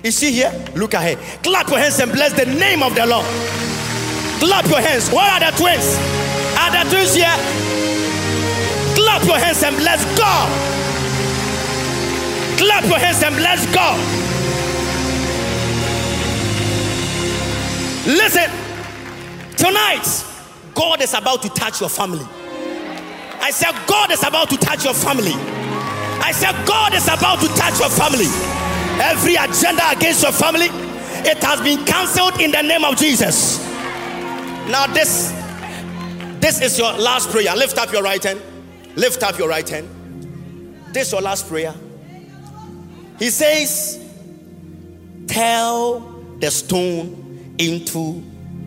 Is 0.02 0.18
she 0.18 0.30
here? 0.30 0.52
Look 0.76 0.94
at 0.94 1.02
her. 1.02 1.38
Clap 1.42 1.68
your 1.68 1.78
hands 1.78 1.98
and 1.98 2.12
bless 2.12 2.32
the 2.32 2.46
name 2.46 2.82
of 2.82 2.94
the 2.94 3.04
Lord. 3.06 3.26
Clap 4.38 4.66
your 4.66 4.80
hands. 4.80 5.10
Where 5.10 5.24
are 5.24 5.40
the 5.40 5.56
twins? 5.56 5.98
Are 6.56 6.70
the 6.70 6.88
twins 6.90 7.14
here? 7.14 7.34
Clap 8.94 9.24
your 9.24 9.38
hands 9.38 9.62
and 9.64 9.76
bless 9.76 10.04
God. 10.16 10.48
Clap 12.58 12.84
your 12.84 12.98
hands 12.98 13.22
and 13.22 13.34
bless 13.36 13.66
God. 13.74 13.98
Listen, 18.06 18.50
tonight, 19.56 20.24
God 20.74 21.02
is 21.02 21.14
about 21.14 21.42
to 21.42 21.48
touch 21.48 21.80
your 21.80 21.90
family. 21.90 22.24
I 23.48 23.50
said, 23.50 23.72
God 23.86 24.12
is 24.12 24.22
about 24.22 24.50
to 24.50 24.58
touch 24.58 24.84
your 24.84 24.92
family. 24.92 25.32
I 25.32 26.32
said, 26.32 26.52
God 26.66 26.92
is 26.92 27.08
about 27.08 27.40
to 27.40 27.48
touch 27.56 27.80
your 27.80 27.88
family. 27.88 28.26
Every 29.00 29.36
agenda 29.36 29.88
against 29.90 30.22
your 30.22 30.32
family, 30.32 30.66
it 31.26 31.42
has 31.42 31.58
been 31.62 31.82
cancelled 31.86 32.38
in 32.42 32.50
the 32.50 32.60
name 32.60 32.84
of 32.84 32.98
Jesus. 32.98 33.58
Now, 34.68 34.86
this 34.88 35.32
this 36.40 36.60
is 36.60 36.78
your 36.78 36.92
last 36.92 37.30
prayer. 37.30 37.56
Lift 37.56 37.78
up 37.78 37.90
your 37.90 38.02
right 38.02 38.22
hand. 38.22 38.42
Lift 38.96 39.22
up 39.22 39.38
your 39.38 39.48
right 39.48 39.66
hand. 39.66 39.88
This 40.92 41.06
is 41.06 41.12
your 41.14 41.22
last 41.22 41.48
prayer. 41.48 41.74
He 43.18 43.30
says, 43.30 43.98
Tell 45.26 46.00
the 46.38 46.50
stone 46.50 47.54
into 47.56 48.20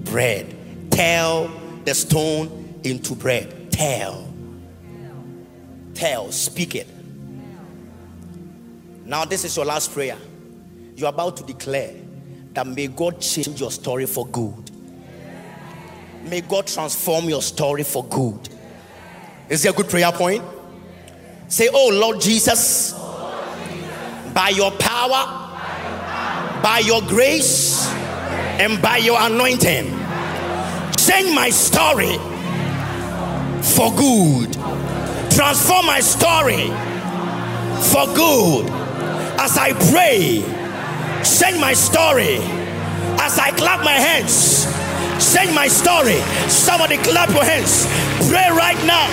bread. 0.05 0.55
Tell 0.89 1.51
the 1.85 1.93
stone 1.93 2.79
into 2.83 3.13
bread. 3.13 3.71
Tell. 3.71 4.30
Tell. 6.01 6.31
Speak 6.31 6.73
it. 6.73 6.87
Now, 9.05 9.23
this 9.23 9.45
is 9.45 9.55
your 9.55 9.65
last 9.65 9.93
prayer. 9.93 10.17
You're 10.95 11.09
about 11.09 11.37
to 11.37 11.43
declare 11.43 11.93
that 12.53 12.65
may 12.65 12.87
God 12.87 13.21
change 13.21 13.61
your 13.61 13.69
story 13.69 14.07
for 14.07 14.25
good. 14.25 14.71
May 16.23 16.41
God 16.41 16.65
transform 16.65 17.29
your 17.29 17.43
story 17.43 17.83
for 17.83 18.03
good. 18.05 18.49
Is 19.47 19.61
there 19.61 19.73
a 19.73 19.75
good 19.75 19.89
prayer 19.89 20.11
point? 20.11 20.43
Say, 21.47 21.69
Oh 21.71 21.91
Lord 21.93 22.19
Jesus, 22.19 22.93
by 24.33 24.53
your 24.55 24.71
power, 24.71 26.63
by 26.63 26.81
your 26.83 27.03
grace, 27.03 27.87
and 27.93 28.81
by 28.81 28.97
your 28.97 29.21
anointing, 29.21 29.85
change 30.97 31.35
my 31.35 31.51
story 31.51 32.17
for 33.61 33.93
good. 33.95 34.90
Transform 35.35 35.85
my 35.85 35.99
story 35.99 36.67
for 37.91 38.05
good 38.13 38.67
as 39.39 39.57
I 39.57 39.73
pray, 39.89 40.43
change 41.23 41.59
my 41.59 41.73
story. 41.73 42.37
As 43.19 43.37
I 43.39 43.51
clap 43.51 43.83
my 43.83 43.93
hands, 43.93 44.65
change 45.33 45.53
my 45.53 45.67
story. 45.67 46.19
Somebody 46.49 46.97
clap 46.97 47.29
your 47.29 47.43
hands. 47.43 47.85
Pray 48.29 48.49
right 48.49 48.77
now. 48.85 49.07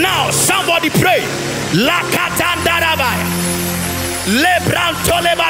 Now, 0.00 0.30
somebody 0.30 0.90
pray. 0.90 1.22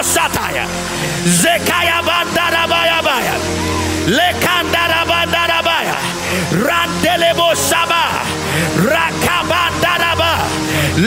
Sataya. 0.03 0.67
Zekaya 1.25 2.03
baya. 5.63 5.97
Randelebo 6.53 7.55
saba. 7.55 8.42
Rakabandaraba. 8.95 10.33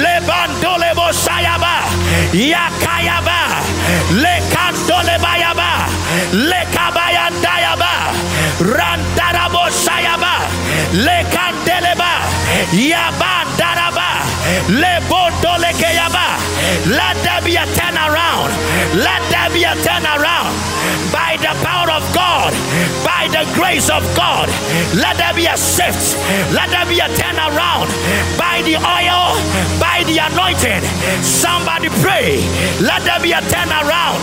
Lebandolebo 0.03 1.07
sayaba. 1.13 1.75
Yakayaba. 2.33 3.39
Lekandolebayaba. 4.23 5.71
Lekabayandayaba. 6.33 7.93
Randarabo 8.77 9.63
sayaba. 9.69 10.33
Lekandeleba. 11.05 12.11
Yabandaraba. 12.73 14.09
Lebondolekeyaba. 14.81 16.27
Let 16.97 17.15
there 17.23 17.41
be 17.45 17.55
a 17.55 17.65
turnaround. 17.77 18.51
Let 19.05 19.21
there 19.29 19.49
be 19.53 19.63
a 19.63 19.73
turnaround. 19.85 20.53
By 21.15 21.39
the 21.39 21.55
power 21.63 21.89
of 21.95 22.03
God, 22.11 22.51
by 23.07 23.31
the 23.31 23.47
grace 23.55 23.89
of 23.89 24.03
God, 24.19 24.51
let 24.99 25.15
there 25.15 25.33
be 25.33 25.45
a 25.47 25.55
shift. 25.55 26.19
Let 26.51 26.67
there 26.75 26.85
be 26.85 26.99
a 26.99 27.07
turnaround. 27.07 27.87
By 28.35 28.59
the 28.67 28.75
oil, 28.75 29.31
by 29.79 30.03
the 30.03 30.19
anointing. 30.19 30.83
Somebody 31.23 31.87
pray. 32.03 32.43
Let 32.83 33.07
there 33.07 33.21
be 33.23 33.31
a 33.31 33.39
turnaround 33.47 34.19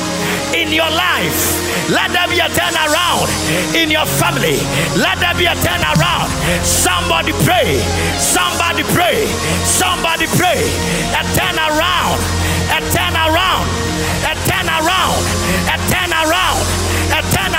in 0.52 0.68
your 0.68 0.90
life. 0.92 1.56
Let 1.88 2.12
there 2.12 2.28
be 2.28 2.38
a 2.44 2.48
turnaround 2.52 3.28
in 3.74 3.90
your 3.90 4.04
family. 4.04 4.60
Let 5.00 5.16
there 5.18 5.34
be 5.34 5.46
a 5.46 5.56
turnaround. 5.64 6.28
Somebody 6.60 7.32
pray. 7.48 7.80
Somebody 8.20 8.84
pray. 8.92 9.24
Somebody 9.64 10.26
pray. 10.36 10.60
A 11.16 11.24
turnaround. 11.32 12.20
A 12.68 12.80
turnaround. 12.92 13.64
A 14.28 14.34
turnaround. 14.44 15.24
A 15.72 15.76
turnaround. 15.88 16.81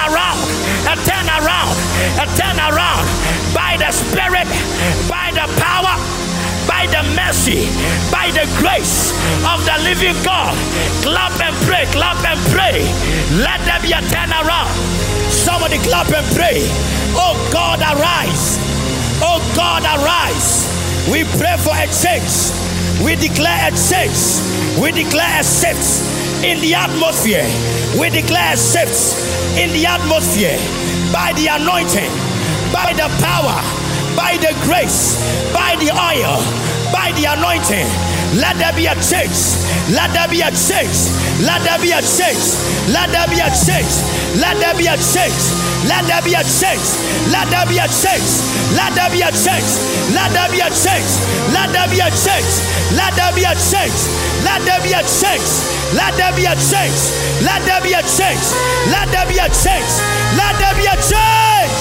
A 0.03 0.05
turnaround. 0.05 0.43
A 0.83 0.95
turnaround. 1.07 1.75
A 2.19 2.25
turnaround. 2.35 3.05
By 3.53 3.77
the 3.77 3.91
Spirit, 3.91 4.47
by 5.07 5.31
the 5.31 5.47
power 5.61 5.95
by 6.67 6.87
the 6.87 7.03
mercy, 7.15 7.67
by 8.11 8.31
the 8.31 8.47
grace 8.55 9.11
of 9.43 9.59
the 9.67 9.75
living 9.83 10.15
God. 10.23 10.55
Clap 11.03 11.35
and 11.41 11.55
pray, 11.67 11.85
clap 11.91 12.23
and 12.23 12.39
pray. 12.51 12.83
Let 13.35 13.59
there 13.65 13.81
be 13.81 13.91
a 13.91 13.99
turnaround. 14.07 14.71
Somebody 15.29 15.77
clap 15.79 16.07
and 16.11 16.25
pray. 16.35 16.63
Oh 17.15 17.35
God, 17.51 17.79
arise. 17.79 18.59
Oh 19.21 19.39
God, 19.55 19.83
arise. 19.83 20.67
We 21.11 21.23
pray 21.35 21.57
for 21.59 21.75
a 21.75 21.87
change. 21.91 22.51
We 23.03 23.15
declare 23.15 23.67
a 23.67 23.71
change. 23.75 24.39
We 24.79 24.91
declare 24.91 25.39
a 25.39 25.43
shift 25.43 26.22
in 26.43 26.59
the 26.61 26.75
atmosphere. 26.75 27.47
We 27.99 28.09
declare 28.09 28.55
shifts 28.57 29.15
in 29.57 29.71
the 29.71 29.85
atmosphere 29.85 30.57
by 31.11 31.33
the 31.33 31.47
anointing, 31.47 32.11
by 32.71 32.93
the 32.93 33.07
power 33.23 33.83
by 34.15 34.37
the 34.37 34.53
grace, 34.65 35.17
by 35.53 35.75
the 35.77 35.89
oil, 35.89 36.37
by 36.93 37.11
the 37.17 37.25
anointing. 37.25 38.12
Let 38.33 38.57
there 38.57 38.73
be 38.73 38.85
a 38.89 38.95
change. 38.97 39.37
Let 39.93 40.09
there 40.13 40.27
be 40.27 40.41
a 40.41 40.49
change. 40.49 40.97
Let 41.45 41.61
there 41.61 41.77
be 41.77 41.91
a 41.93 42.01
change. 42.01 42.41
Let 42.89 43.13
there 43.13 43.27
be 43.29 43.37
a 43.37 43.49
change. 43.51 43.93
Let 44.41 44.57
there 44.57 44.73
be 44.73 44.89
a 44.89 44.97
change. 44.97 45.37
Let 45.85 46.05
there 46.09 46.23
be 46.25 46.33
a 46.33 46.41
change. 46.41 46.81
Let 47.29 47.45
there 47.53 47.65
be 47.69 47.77
a 47.77 47.85
change. 47.85 48.31
Let 48.73 48.91
there 48.97 49.11
be 49.13 49.21
a 49.21 49.29
change. 49.29 49.69
Let 50.15 50.33
there 50.33 50.49
be 50.49 50.59
a 50.65 50.69
change. 50.73 51.11
Let 51.53 51.69
there 51.73 51.87
be 51.89 51.99
a 52.01 52.09
change. 52.09 52.49
Let 52.97 53.13
there 53.13 53.31
be 53.35 53.43
a 53.45 53.53
change. 53.53 53.99
Let 54.41 54.61
there 54.65 54.81
be 54.81 54.93
a 54.97 55.03
change. 55.05 55.51
Let 55.93 56.11
there 56.17 56.33
be 56.33 56.43
a 56.47 56.53
change. 56.57 56.97
Let 57.45 57.61
there 57.69 57.81
be 57.85 57.93
a 57.93 58.01
change. 58.01 58.45
Let 58.89 59.07
there 59.13 59.27
be 59.29 59.37
a 59.37 59.47
change. 59.53 59.93
Let 60.33 60.53
there 60.57 60.75
be 60.79 60.87
a 60.89 60.97
change. 60.97 61.73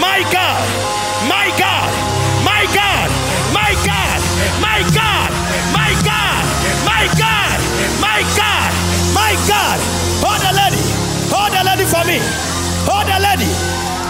My 0.00 0.20
God, 0.32 0.66
my 1.28 1.48
God, 1.58 1.90
my 7.06 7.14
God, 7.14 7.58
my 8.02 8.20
God, 8.34 8.70
my 9.14 9.32
God. 9.46 9.78
Hold 10.26 10.42
the 10.42 10.50
lady, 10.58 10.82
hold 11.30 11.54
the 11.54 11.62
lady 11.62 11.86
for 11.86 12.02
me. 12.02 12.18
Hold 12.82 13.06
the 13.06 13.18
lady. 13.22 13.46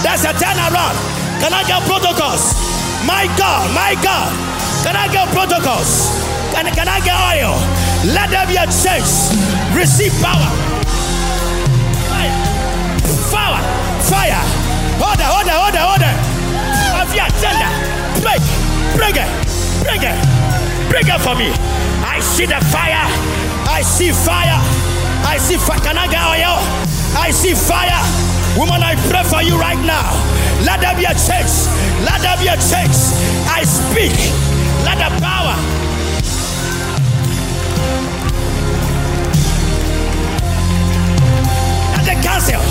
There's 0.01 0.25
a 0.25 0.33
turnaround. 0.33 0.97
Can 1.45 1.53
I 1.53 1.61
get 1.69 1.85
protocols? 1.85 2.57
My 3.05 3.29
God, 3.37 3.69
my 3.77 3.93
God. 4.01 4.33
Can 4.81 4.97
I 4.97 5.09
get 5.13 5.29
protocols? 5.29 6.09
Can, 6.53 6.65
can 6.73 6.89
I 6.89 7.01
get 7.05 7.17
oil? 7.21 7.53
Let 8.17 8.31
there 8.33 8.47
be 8.49 8.57
a 8.57 8.65
change. 8.65 9.13
Receive 9.77 10.13
power. 10.25 10.49
Fire. 12.09 12.33
Fire. 13.29 13.61
Fire. 14.09 14.45
Hold 14.97 15.21
it, 15.21 15.29
hold 15.29 16.01
it. 16.01 16.17
Of 16.97 17.13
your 17.13 17.29
agenda. 17.29 17.69
Break. 18.25 18.41
Bring 18.97 19.17
it. 19.21 19.29
Bring 19.85 20.01
it. 20.01 20.17
Bring 20.89 21.07
it 21.09 21.21
for 21.21 21.35
me. 21.37 21.76
I 22.17 22.21
see 22.21 22.47
the 22.47 22.59
fire. 22.73 23.05
I 23.69 23.83
see 23.83 24.11
fire. 24.11 24.57
I 25.29 25.37
see 25.37 25.57
get 25.57 26.25
oil? 26.25 26.57
I 27.13 27.29
see 27.31 27.53
fire. 27.53 28.01
Woman, 28.57 28.83
I 28.83 28.97
pray 29.13 29.23
for 29.23 29.43
you 29.43 29.61
right 29.61 29.77
now. 29.85 30.17
Let 30.65 30.81
there 30.81 30.97
be 30.97 31.05
a 31.05 31.13
change. 31.13 31.69
Let 32.09 32.25
there 32.25 32.41
be 32.41 32.49
a 32.49 32.57
change. 32.57 32.97
I 33.53 33.69
speak. 33.69 34.17
Let 34.81 34.97
the 34.97 35.13
power. 35.21 35.61
Let 42.01 42.09
it 42.09 42.25
cancel. 42.25 42.65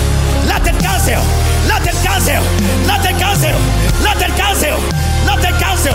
Let 0.50 0.66
it 0.66 0.74
cancel. 0.82 1.22
Let 1.70 1.86
it 1.86 1.94
cancel. 2.02 2.42
Let 2.82 3.06
it 3.06 3.14
cancel. 3.14 3.54
Let 4.02 4.18
it 4.18 4.34
cancel. 4.34 4.78
Let 5.22 5.38
it 5.38 5.54
cancel. 5.62 5.94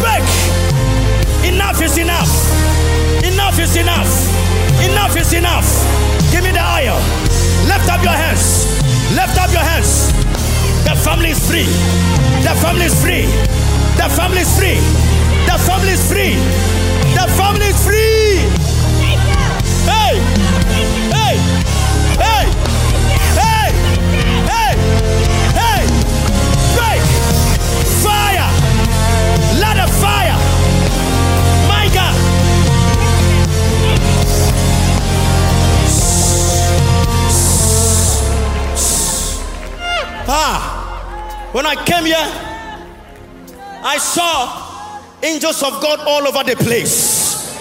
Break. 0.00 0.63
Enough 1.44 1.82
is 1.82 1.98
enough. 1.98 2.32
Enough 3.22 3.58
is 3.60 3.76
enough. 3.76 4.10
Enough 4.82 5.16
is 5.16 5.32
enough. 5.32 5.68
Give 6.32 6.42
me 6.42 6.50
the 6.50 6.64
oil. 6.64 6.96
Lift 7.68 7.88
up 7.88 8.02
your 8.02 8.16
hands. 8.16 8.66
Lift 9.14 9.36
up 9.38 9.52
your 9.52 9.62
hands. 9.62 10.12
The 10.84 10.94
family 10.96 11.30
is 11.30 11.40
free. 11.46 11.68
The 12.42 12.54
family 12.60 12.86
is 12.86 12.96
free. 13.00 13.26
The 13.96 14.08
family 14.08 14.40
is 14.40 14.58
free. 14.58 14.80
The 15.46 15.58
family 15.66 15.92
is 15.92 16.02
free. 16.10 16.34
The 17.14 17.26
family 17.36 17.66
is 17.66 17.84
free. 17.84 18.40
Hey! 19.86 20.43
When 41.54 41.66
I 41.66 41.76
came 41.86 42.04
here, 42.04 42.26
I 43.86 43.96
saw 43.96 44.98
angels 45.22 45.62
of 45.62 45.80
God 45.80 46.00
all 46.00 46.26
over 46.26 46.42
the 46.42 46.56
place. 46.56 47.54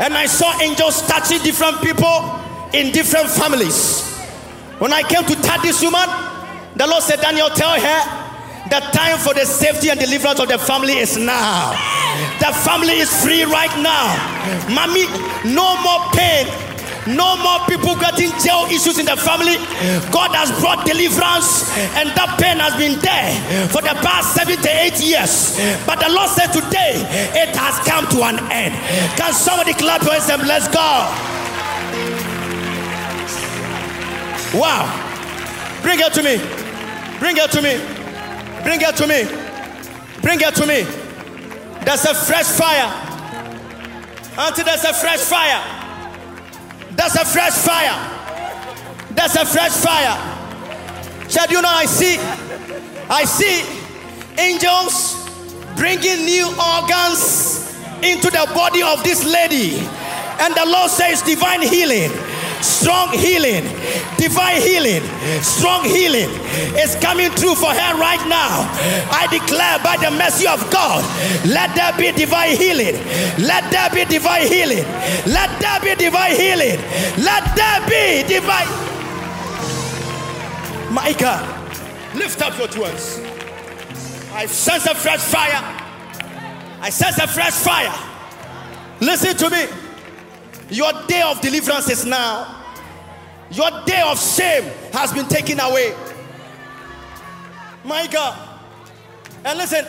And 0.00 0.14
I 0.14 0.24
saw 0.24 0.58
angels 0.58 1.02
touching 1.02 1.42
different 1.42 1.82
people 1.82 2.40
in 2.72 2.92
different 2.92 3.28
families. 3.28 4.08
When 4.78 4.94
I 4.94 5.02
came 5.02 5.22
to 5.24 5.34
touch 5.42 5.60
this 5.60 5.82
woman, 5.82 6.08
the 6.76 6.86
Lord 6.86 7.02
said, 7.02 7.20
Daniel, 7.20 7.50
tell 7.50 7.78
her 7.78 8.00
the 8.70 8.80
time 8.96 9.18
for 9.18 9.34
the 9.34 9.44
safety 9.44 9.90
and 9.90 10.00
deliverance 10.00 10.40
of 10.40 10.48
the 10.48 10.56
family 10.56 10.94
is 10.94 11.18
now. 11.18 11.72
The 12.40 12.56
family 12.64 13.04
is 13.04 13.12
free 13.22 13.44
right 13.44 13.76
now. 13.84 14.16
Mommy, 14.72 15.04
no 15.44 15.76
more 15.84 16.08
pain. 16.16 16.48
No 17.16 17.36
more 17.36 17.60
people 17.66 17.94
getting 17.96 18.30
jail 18.38 18.66
issues 18.70 18.98
in 18.98 19.06
the 19.06 19.16
family. 19.16 19.56
God 20.10 20.30
has 20.34 20.50
brought 20.60 20.86
deliverance, 20.86 21.66
and 21.98 22.10
that 22.14 22.36
pain 22.38 22.58
has 22.58 22.74
been 22.76 22.98
there 23.00 23.68
for 23.68 23.82
the 23.82 23.94
past 24.04 24.34
seven 24.34 24.56
to 24.60 24.70
eight 24.82 24.98
years. 25.00 25.58
But 25.86 25.98
the 26.00 26.08
Lord 26.12 26.30
said 26.30 26.52
today 26.52 27.02
it 27.34 27.54
has 27.56 27.78
come 27.88 28.06
to 28.14 28.22
an 28.24 28.38
end. 28.50 28.74
Can 29.16 29.32
somebody 29.32 29.72
clap 29.74 30.02
your 30.02 30.12
hands 30.12 30.28
and 30.30 30.46
let's 30.46 30.68
go? 30.68 30.86
Wow. 34.58 34.84
Bring 35.82 36.00
it 36.00 36.12
to 36.14 36.22
me. 36.22 36.36
Bring 37.18 37.36
it 37.36 37.50
to 37.52 37.62
me. 37.62 37.78
Bring 38.62 38.80
it 38.82 38.96
to 38.96 39.06
me. 39.06 39.24
Bring 40.22 40.40
it 40.40 40.54
to 40.56 40.66
me. 40.66 40.82
There's 41.84 42.04
a 42.04 42.14
fresh 42.14 42.46
fire. 42.46 42.90
Until 44.36 44.64
there's 44.64 44.84
a 44.84 44.92
fresh 44.92 45.20
fire. 45.20 45.79
There's 47.00 47.16
a 47.16 47.24
fresh 47.24 47.54
fire. 47.54 47.96
There's 49.12 49.34
a 49.34 49.46
fresh 49.46 49.72
fire. 49.72 50.20
Chad, 51.30 51.50
you 51.50 51.62
know, 51.62 51.70
I 51.70 51.86
see, 51.86 52.18
I 53.08 53.24
see 53.24 53.64
angels 54.38 55.16
bringing 55.76 56.26
new 56.26 56.48
organs 56.60 57.74
into 58.02 58.28
the 58.28 58.46
body 58.54 58.82
of 58.82 59.02
this 59.02 59.24
lady. 59.24 59.78
And 60.40 60.54
the 60.54 60.66
Lord 60.66 60.90
says 60.90 61.22
divine 61.22 61.62
healing 61.62 62.10
strong 62.62 63.12
healing, 63.12 63.64
divine 64.16 64.60
healing, 64.60 65.02
strong 65.42 65.84
healing 65.84 66.28
is 66.76 66.96
coming 66.96 67.30
through 67.32 67.54
for 67.54 67.70
her 67.70 67.92
right 67.98 68.22
now. 68.28 68.68
I 69.10 69.26
declare 69.30 69.78
by 69.82 69.96
the 69.96 70.10
mercy 70.10 70.46
of 70.46 70.60
God, 70.70 71.04
let 71.46 71.74
there 71.74 71.92
be 71.96 72.16
divine 72.16 72.56
healing. 72.56 72.94
Let 73.38 73.70
there 73.70 73.90
be 73.90 74.04
divine 74.04 74.46
healing. 74.46 74.84
Let 75.26 75.50
there 75.60 75.80
be 75.80 75.94
divine 75.94 76.36
healing. 76.36 76.78
Let 77.18 77.44
there 77.56 77.80
be 77.88 78.28
divine. 78.28 78.68
God, 81.18 82.16
lift 82.16 82.40
up 82.40 82.56
your 82.58 82.68
two 82.68 82.82
hands. 82.82 83.20
I 84.32 84.46
sense 84.46 84.86
a 84.86 84.94
fresh 84.94 85.20
fire. 85.20 85.60
I 86.80 86.88
sense 86.88 87.18
a 87.18 87.26
fresh 87.26 87.52
fire. 87.52 87.92
Listen 89.00 89.36
to 89.36 89.50
me. 89.50 89.79
Your 90.70 90.92
day 91.06 91.22
of 91.22 91.40
deliverance 91.40 91.90
is 91.90 92.04
now. 92.06 92.56
Your 93.50 93.70
day 93.84 94.02
of 94.06 94.18
shame 94.20 94.62
has 94.92 95.12
been 95.12 95.26
taken 95.26 95.58
away. 95.58 95.94
My 97.84 98.06
God. 98.06 98.38
And 99.44 99.58
listen, 99.58 99.84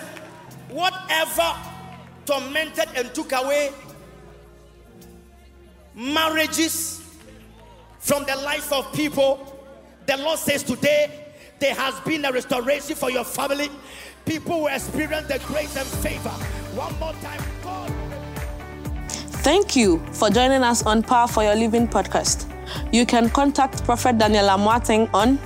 whatever 0.70 1.56
tormented 2.26 2.90
and 2.96 3.14
took 3.14 3.32
away 3.34 3.72
marriages 5.94 7.04
from 8.00 8.24
the 8.24 8.36
life 8.38 8.72
of 8.74 8.92
people, 8.94 9.60
the 10.08 10.18
Lord 10.18 10.40
says 10.40 10.64
today 10.64 11.34
there 11.60 11.76
has 11.76 12.00
been 12.00 12.26
a 12.26 12.32
restoration 12.32 12.96
for 12.96 13.12
your 13.12 13.24
family. 13.24 13.70
People 14.26 14.62
will 14.62 14.68
experience 14.68 15.28
the 15.28 15.40
grace 15.46 15.76
and 15.76 15.88
favor. 15.88 16.30
One 16.76 16.98
more 17.00 17.14
time. 17.22 17.51
Thank 19.42 19.76
you 19.76 19.98
for 20.12 20.30
joining 20.30 20.62
us 20.62 20.86
on 20.86 21.02
Power 21.02 21.28
for 21.28 21.42
Your 21.44 21.56
Living 21.56 21.88
podcast. 21.88 22.46
You 22.94 23.08
can 23.08 23.28
contact 23.32 23.84
Prophet 23.84 24.20
Daniel 24.20 24.46
Amoateng 24.46 25.12
on 25.16 25.40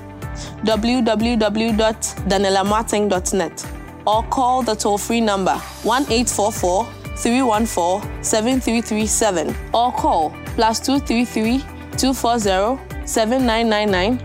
www.danielamoateng.net 0.65 3.65
or 4.05 4.23
call 4.23 4.63
the 4.63 4.75
toll 4.75 4.97
free 4.97 5.21
number 5.21 5.53
1844 5.83 6.85
314 7.15 8.21
7337 8.21 9.55
or 9.73 9.93
call 9.93 10.31
plus 10.55 10.81
233 10.81 11.59
240 11.97 12.77
7999 13.07 14.19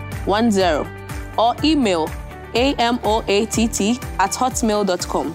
or 1.39 1.55
email 1.63 2.09
amoatt 2.55 3.29
at 4.19 4.33
hotmail.com. 4.33 5.35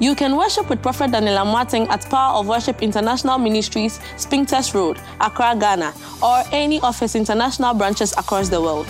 You 0.00 0.14
can 0.14 0.36
worship 0.36 0.68
with 0.68 0.82
Prophet 0.82 1.12
Daniel 1.12 1.36
Amoateng 1.36 1.88
at 1.88 2.08
Power 2.10 2.38
of 2.40 2.48
Worship 2.48 2.82
International 2.82 3.38
Ministries, 3.38 3.98
Spintex 4.16 4.74
Road, 4.74 4.98
Accra, 5.20 5.56
Ghana, 5.58 5.94
or 6.22 6.42
any 6.52 6.80
of 6.80 6.98
his 6.98 7.14
international 7.14 7.74
branches 7.74 8.12
across 8.12 8.48
the 8.48 8.60
world. 8.60 8.86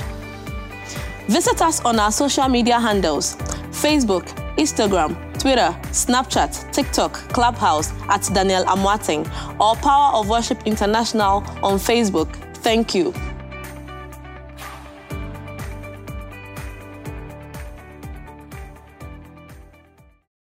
Visit 1.29 1.61
us 1.63 1.85
on 1.85 1.99
our 1.99 2.13
social 2.13 2.49
media 2.49 2.79
handles 2.79 3.37
Facebook, 3.71 4.25
Instagram, 4.57 5.15
Twitter, 5.39 5.77
Snapchat, 5.91 6.73
TikTok, 6.73 7.13
Clubhouse 7.33 7.93
at 8.09 8.29
Daniel 8.33 8.65
Amoateng, 8.65 9.27
or 9.61 9.75
Power 9.77 10.15
of 10.15 10.29
Worship 10.29 10.67
International 10.67 11.45
on 11.63 11.79
Facebook. 11.79 12.35
Thank 12.59 12.95
you. 12.95 13.13